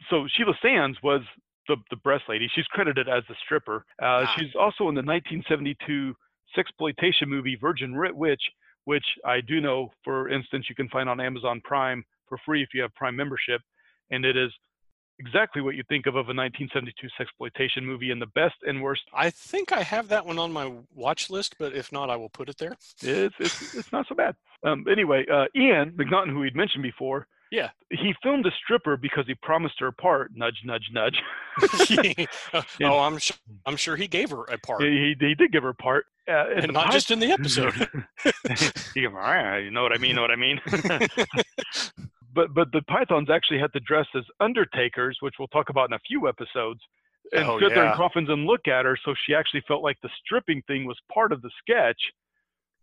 [0.09, 1.21] So Sheila Sands was
[1.67, 2.47] the, the breast lady.
[2.53, 3.85] She's credited as the stripper.
[4.01, 4.35] Uh, Ah.
[4.37, 6.15] She's also in the 1972
[6.57, 8.41] sexploitation movie Virgin Witch,
[8.85, 12.69] which I do know, for instance, you can find on Amazon Prime for free if
[12.73, 13.61] you have Prime membership,
[14.09, 14.51] and it is
[15.19, 19.03] exactly what you think of of a 1972 sexploitation movie in the best and worst.
[19.13, 22.29] I think I have that one on my watch list, but if not, I will
[22.29, 22.71] put it there.
[23.03, 24.35] It's it's, it's not so bad.
[24.65, 27.69] Um, anyway, uh, Ian MacNaughton, who we'd mentioned before, Yeah.
[27.91, 30.31] he filmed a stripper because he promised her a part.
[30.35, 31.17] Nudge, nudge, nudge.
[32.83, 33.37] oh, I'm sure.
[33.65, 36.05] I'm sure he gave her a part, he, he, he did give her a part,
[36.31, 37.73] uh, and not just in the episode.
[38.93, 40.59] he gave her, "Ah, you know what I mean, know what I mean.
[42.33, 45.93] but but the pythons actually had to dress as undertakers, which we'll talk about in
[45.93, 46.79] a few episodes,
[47.33, 48.97] and Oh, sit there in coffins and look at her.
[49.05, 52.01] So she actually felt like the stripping thing was part of the sketch,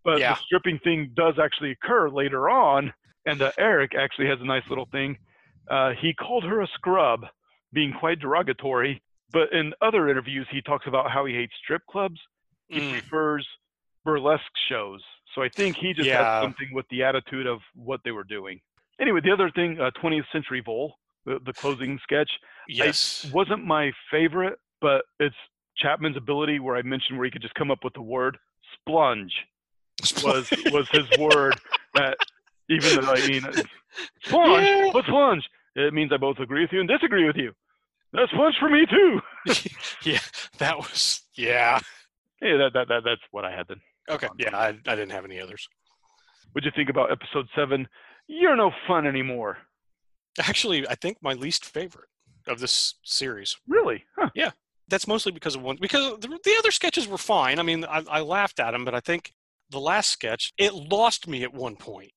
[0.05, 0.35] but Yeah.
[0.35, 2.93] the stripping thing does actually occur later on.
[3.27, 5.19] And uh, Eric actually has a nice little thing.
[5.71, 7.27] Uh, he called her a scrub,
[7.73, 9.03] being quite derogatory.
[9.31, 12.19] But in other interviews, he talks about how he hates strip clubs.
[12.69, 13.47] He Mm, prefers
[14.05, 15.03] burlesque shows.
[15.35, 16.25] So I think he just Yeah.
[16.41, 18.61] had something with the attitude of what they were doing.
[19.01, 22.31] Anyway, the other thing, uh, 20th Century Vole, the, the closing sketch,
[22.69, 23.25] yes.
[23.33, 25.37] wasn't my favorite, but it's
[25.77, 28.37] Chapman's ability where I mentioned where he could just come up with the word
[28.87, 29.31] splunge
[30.23, 31.59] was was his word
[31.95, 32.19] that
[32.69, 33.43] even though I mean
[34.27, 34.91] splunge, Yeah.
[34.93, 35.43] what's splunge?
[35.77, 37.53] It means I both agree with you and disagree with you.
[38.13, 39.21] That's splunge for me too.
[40.05, 40.19] yeah,
[40.59, 41.79] that was yeah.
[42.41, 43.81] Yeah, that, that, that that's what I had then.
[44.11, 45.69] Okay, yeah, I, I didn't have any others.
[46.53, 47.87] What'd you think about episode seven?
[48.27, 49.59] You're no fun anymore.
[50.39, 52.09] Actually, I think my least favorite
[52.47, 53.57] of this series.
[53.67, 54.05] Really?
[54.17, 54.31] Huh.
[54.89, 55.77] That's mostly because of one.
[55.81, 57.59] Because the, the other sketches were fine.
[57.59, 59.33] I mean, I, I laughed at them, but I think
[59.71, 62.13] the last sketch it lost me at one point.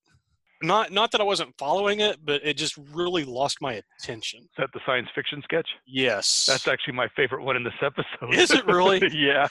[0.64, 4.42] Not not that I wasn't following it, but it just really lost my attention.
[4.42, 5.68] Is that the science fiction sketch?
[5.88, 6.46] Yes.
[6.48, 8.34] That's actually my favorite one in this episode.
[8.34, 9.02] Is it really?
[9.14, 9.48] yeah.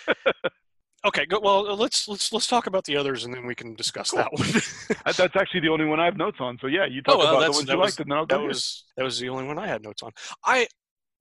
[1.05, 1.27] okay.
[1.27, 1.43] Good.
[1.43, 4.49] Well, let's let's let's talk about the others, and then we can discuss that one.
[5.05, 6.59] That's actually the only one I have notes on.
[6.61, 8.19] So yeah, you talk Oh, well, about the ones that you was- liked, and then
[8.19, 10.13] I'll that was that was the only one I had notes on.
[10.45, 10.67] I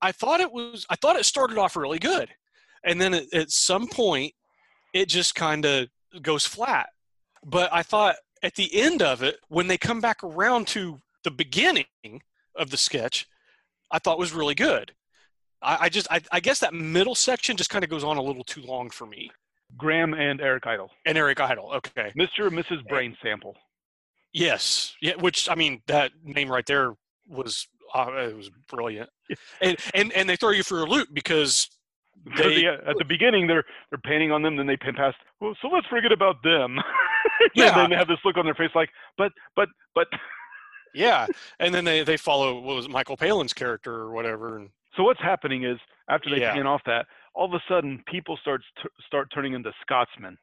[0.02, 2.30] I thought it was I thought it started off really good,
[2.84, 4.34] and then at, at some point
[4.94, 5.88] it just kind of
[6.22, 6.90] goes flat.
[7.46, 11.32] But I thought at the end of it, when they come back around to the
[11.32, 11.86] beginning
[12.56, 13.28] of the sketch,
[13.92, 14.94] I thought was really good.
[15.62, 18.22] I, I just I, I guess that middle section just kind of goes on a
[18.22, 19.30] little too long for me.
[19.78, 22.48] Graham and Eric Idle, And Eric Idle, okay, Mr.
[22.48, 22.88] and Mrs.
[22.88, 23.56] Brain Sample.
[24.34, 26.96] yes, yeah, which I mean that name right there
[27.28, 29.10] was uh, it was brilliant,
[29.62, 31.79] and and and they throw you for a loop because Because
[32.38, 35.18] They- yeah, uh, at the beginning they're they're painting on them, then they pan past.
[35.40, 36.78] Well, so let's forget about them.
[37.56, 37.68] Yeah.
[37.72, 40.08] and then they have this look on their face like, but but but.
[40.94, 41.28] yeah,
[41.60, 45.04] and then they they follow what was it, Michael Palin's character or whatever, and So
[45.04, 45.78] what's happening is
[46.10, 46.54] after they Yeah.
[46.54, 50.38] pan off that, all of a sudden people starts t- start turning into Scotsmen.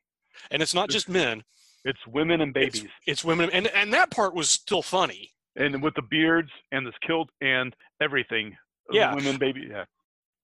[0.50, 1.42] and it's not just men,
[1.84, 5.32] It's women and babies, it's women, and and that part was still funny.
[5.56, 8.56] and with the beards and this kilt and everything.
[8.90, 9.14] Yeah.
[9.14, 9.66] women, baby.
[9.70, 9.84] Yeah.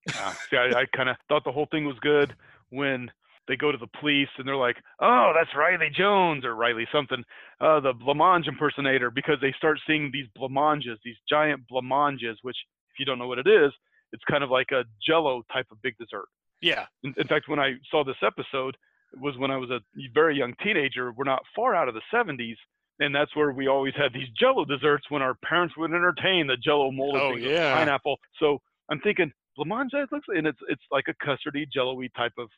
[0.08, 2.34] Uh, see, I, I kind of thought the whole thing was good
[2.70, 3.10] when
[3.48, 7.22] they go to the police and they're like, "Oh, that's Riley Jones or Riley something,
[7.60, 12.56] uh, the blancmange impersonator," because they start seeing these blancmanges, these giant blancmanges, which,
[12.92, 13.72] if you don't know what it is,
[14.12, 16.26] it's kind of like a Jello type of big dessert.
[16.60, 16.86] Yeah.
[17.02, 18.76] In, in fact, when I saw this episode,
[19.12, 19.80] it was when I was a
[20.14, 21.12] very young teenager.
[21.12, 22.56] We're not far out of the 70s,
[23.00, 26.56] and that's where we always had these Jello desserts when our parents would entertain the
[26.56, 27.74] Jello molded Oh, yeah.
[27.74, 28.18] pineapple.
[28.38, 32.48] So I'm thinking blancmange it looks, and it's it's like a custardy Jello-y type of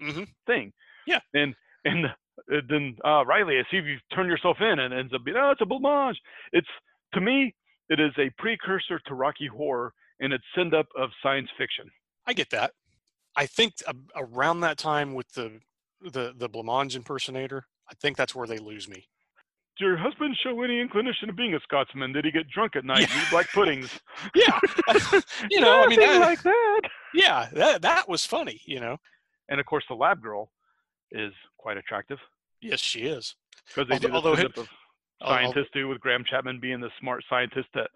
[0.00, 0.72] hmm thing.
[1.06, 1.20] Yeah.
[1.34, 5.12] And and uh, then uh, Riley, I see if you turn yourself in, and ends
[5.14, 6.16] up being, oh, it's a blancmange.
[6.52, 6.68] It's
[7.14, 7.54] to me,
[7.88, 11.86] it is a precursor to Rocky Horror, and it's send up of science fiction.
[12.26, 12.72] I get that.
[13.36, 15.60] I think a- around that time with the
[16.00, 19.08] the the blancmange impersonator, I think that's where they lose me.
[19.78, 22.12] Did your husband show any inclination of being a Scotsman?
[22.12, 23.90] Did he get drunk at night and eat black puddings?
[24.34, 24.58] Yeah.
[25.50, 26.80] you know, I mean, Nothing that, like that.
[27.14, 28.60] yeah, that that was funny.
[28.66, 28.96] You know.
[29.48, 30.50] And of course, the lab girl
[31.12, 32.18] is quite attractive
[32.60, 33.34] Yes, she is.
[33.68, 34.72] because they Although- do although the hit- send up
[35.20, 37.88] of scientists do with Graham Chapman being the smart scientist that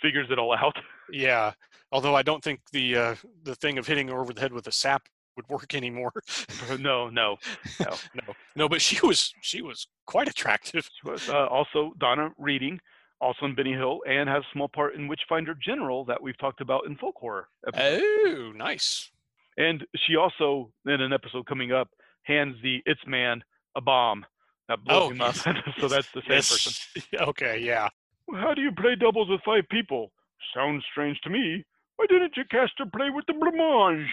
[0.00, 0.76] figures it all out.
[1.12, 1.52] Yeah.
[1.92, 3.14] Although I don't think the uh,
[3.44, 6.12] the thing of hitting her over the head with a sap would work anymore.
[6.78, 7.36] no, no, no.
[8.14, 10.88] no, no, but she was she was quite attractive.
[11.00, 12.80] She was uh, also Donna Reading,
[13.20, 16.60] also in Benny Hill, and has a small part in Witchfinder General that we've talked
[16.60, 17.48] about in folk horror.
[17.66, 18.02] episodes.
[18.26, 19.10] Oh, nice.
[19.58, 21.88] And she also, in an episode coming up,
[22.24, 23.42] hands the It's Man
[23.74, 24.26] a bomb
[24.68, 25.34] that blows Oh, him up.
[25.80, 27.02] so that's the same person.
[27.20, 27.58] Okay.
[27.60, 27.88] Yeah.
[28.34, 30.10] How do you play doubles with five people?
[30.54, 31.64] Sounds strange to me.
[31.96, 34.06] Why didn't you cast her play with the blancmange?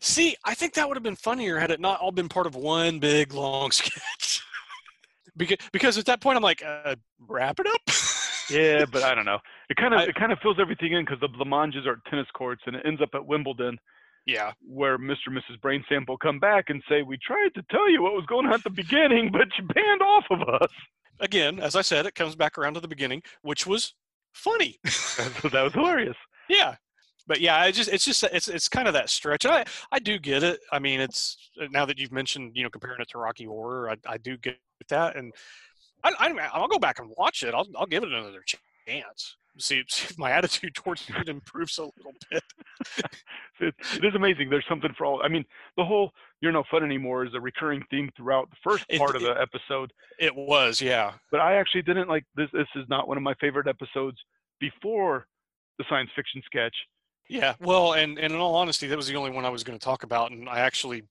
[0.00, 2.54] See, I think that would have been funnier had it not all been part of
[2.54, 4.42] one big long sketch.
[5.36, 6.96] because because at that point I'm like, uh,
[7.28, 7.80] wrap it up.
[8.50, 9.38] Yeah, but I don't know.
[9.68, 12.26] It kind of I- it kind of fills everything in because the blancmanges are tennis
[12.34, 13.78] courts, and it ends up at Wimbledon,
[14.26, 14.50] yeah.
[14.60, 15.28] where Mr.
[15.28, 15.60] and Mrs.
[15.62, 18.52] Brain Sample come back and say, "We tried to tell you what was going on
[18.54, 20.70] at the beginning, but you banned off of us."
[21.20, 23.94] Again, as I said, it comes back around to the beginning, which was
[24.32, 24.80] funny.
[24.82, 26.16] that was hilarious.
[26.48, 26.74] yeah.
[27.26, 29.46] But yeah, I just it's just it's it's kind of that stretch.
[29.46, 30.60] I I do get it.
[30.72, 33.90] I mean, it's uh, now that you've mentioned you know comparing it to Rocky Horror,
[33.90, 34.58] I I do get
[34.88, 35.32] that, and
[36.02, 37.54] I, I I'll go back and watch it.
[37.54, 39.36] I'll I'll give it another chance.
[39.58, 42.42] See, see if my attitude towards it improves a little bit.
[43.62, 44.48] It, it is amazing.
[44.48, 45.20] There's something for all.
[45.22, 45.44] I mean,
[45.76, 49.16] the whole "you're no fun anymore" is a recurring theme throughout the first It- part
[49.16, 49.92] of the episode.
[50.18, 51.12] It was, yeah.
[51.30, 52.48] But I actually didn't like this.
[52.54, 54.16] This is not one of my favorite episodes
[54.60, 55.26] before
[55.76, 56.74] the science fiction sketch.
[57.30, 59.78] Yeah, well, and, and in all honesty, that was the only one I was going
[59.78, 61.04] to talk about, and I actually,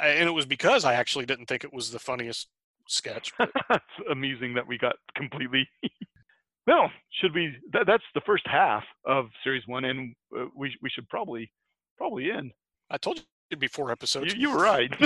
[0.00, 2.48] I, and it was because I actually didn't think it was the funniest
[2.88, 3.32] sketch.
[3.38, 5.68] it's amusing that we got completely.
[6.66, 6.90] well,
[7.20, 7.54] should we?
[7.72, 11.48] That, that's the first half of series one, and uh, we we should probably
[11.96, 12.50] probably end.
[12.90, 14.34] I told you it'd be four episodes.
[14.34, 14.92] You, you were right.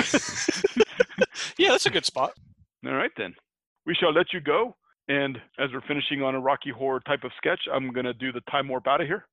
[1.58, 2.32] yeah, that's a good spot.
[2.86, 3.34] All right then,
[3.84, 4.74] we shall let you go.
[5.08, 8.40] And as we're finishing on a Rocky Horror type of sketch, I'm gonna do the
[8.50, 9.26] time warp out of here.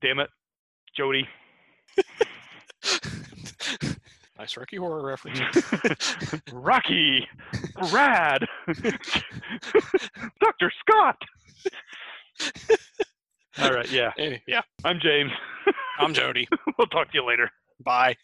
[0.00, 0.30] Damn it,
[0.96, 1.26] Jody.
[4.38, 5.40] nice Rocky Horror reference.
[6.52, 7.26] Rocky,
[7.90, 8.46] Brad,
[10.40, 10.72] Dr.
[10.80, 11.16] Scott.
[13.60, 14.12] All right, yeah.
[14.18, 15.32] Any- yeah, I'm James.
[15.98, 16.46] I'm Jody.
[16.78, 17.50] we'll talk to you later.
[17.84, 18.14] Bye.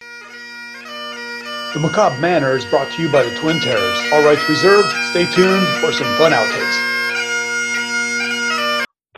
[1.75, 3.99] The Macabre Manor is brought to you by the Twin Terrors.
[4.12, 4.89] All rights reserved.
[5.11, 6.93] Stay tuned for some fun outtakes.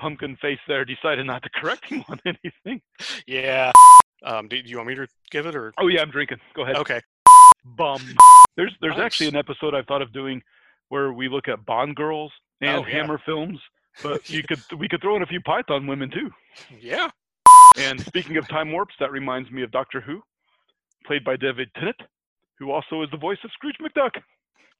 [0.07, 2.81] Pumpkin face there decided not to correct him on anything.
[3.27, 3.73] Yeah.
[4.25, 5.73] Um, do, do you want me to give it or?
[5.79, 6.39] Oh yeah, I'm drinking.
[6.55, 6.77] Go ahead.
[6.77, 7.01] Okay.
[7.65, 8.01] Bum.
[8.57, 9.05] There's there's Nice.
[9.07, 10.41] actually an episode I've thought of doing
[10.91, 12.31] where we look at Bond girls
[12.61, 12.99] and Oh, yeah.
[13.01, 13.59] Hammer films,
[14.01, 16.31] but you could we could throw in a few Python women too.
[16.81, 17.09] Yeah.
[17.77, 20.23] And speaking of time warps, that reminds me of Doctor Who,
[21.05, 22.01] played by David Tennant,
[22.61, 24.13] who also is the voice of Scrooge McDuck.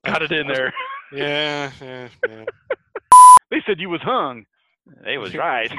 [0.05, 0.73] Got it in there.
[1.11, 1.71] Yeah.
[1.81, 2.07] Yeah.
[2.29, 2.45] yeah.
[3.49, 4.43] They said you was hung.
[5.03, 5.71] They was right.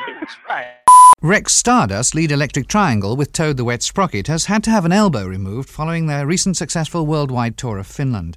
[1.21, 4.93] Rex Stardust, lead Electric Triangle with Toad the Wet Sprocket, has had to have an
[4.93, 8.37] elbow removed following their recent successful worldwide tour of Finland.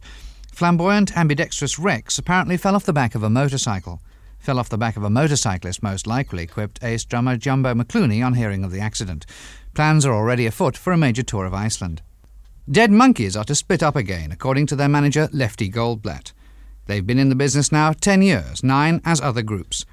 [0.51, 4.01] Flamboyant, ambidextrous Rex apparently fell off the back of a motorcycle.
[4.39, 8.34] Fell off the back of a motorcyclist, most likely, quipped ace drummer Jumbo McClooney on
[8.34, 9.26] hearing of the accident.
[9.74, 12.01] Plans are already afoot for a major tour of Iceland.
[12.69, 16.34] Dead Monkeys are to split up again, according to their manager Lefty Goldblatt.
[16.88, 19.86] They've been in the business now 10 years, nine as other groups.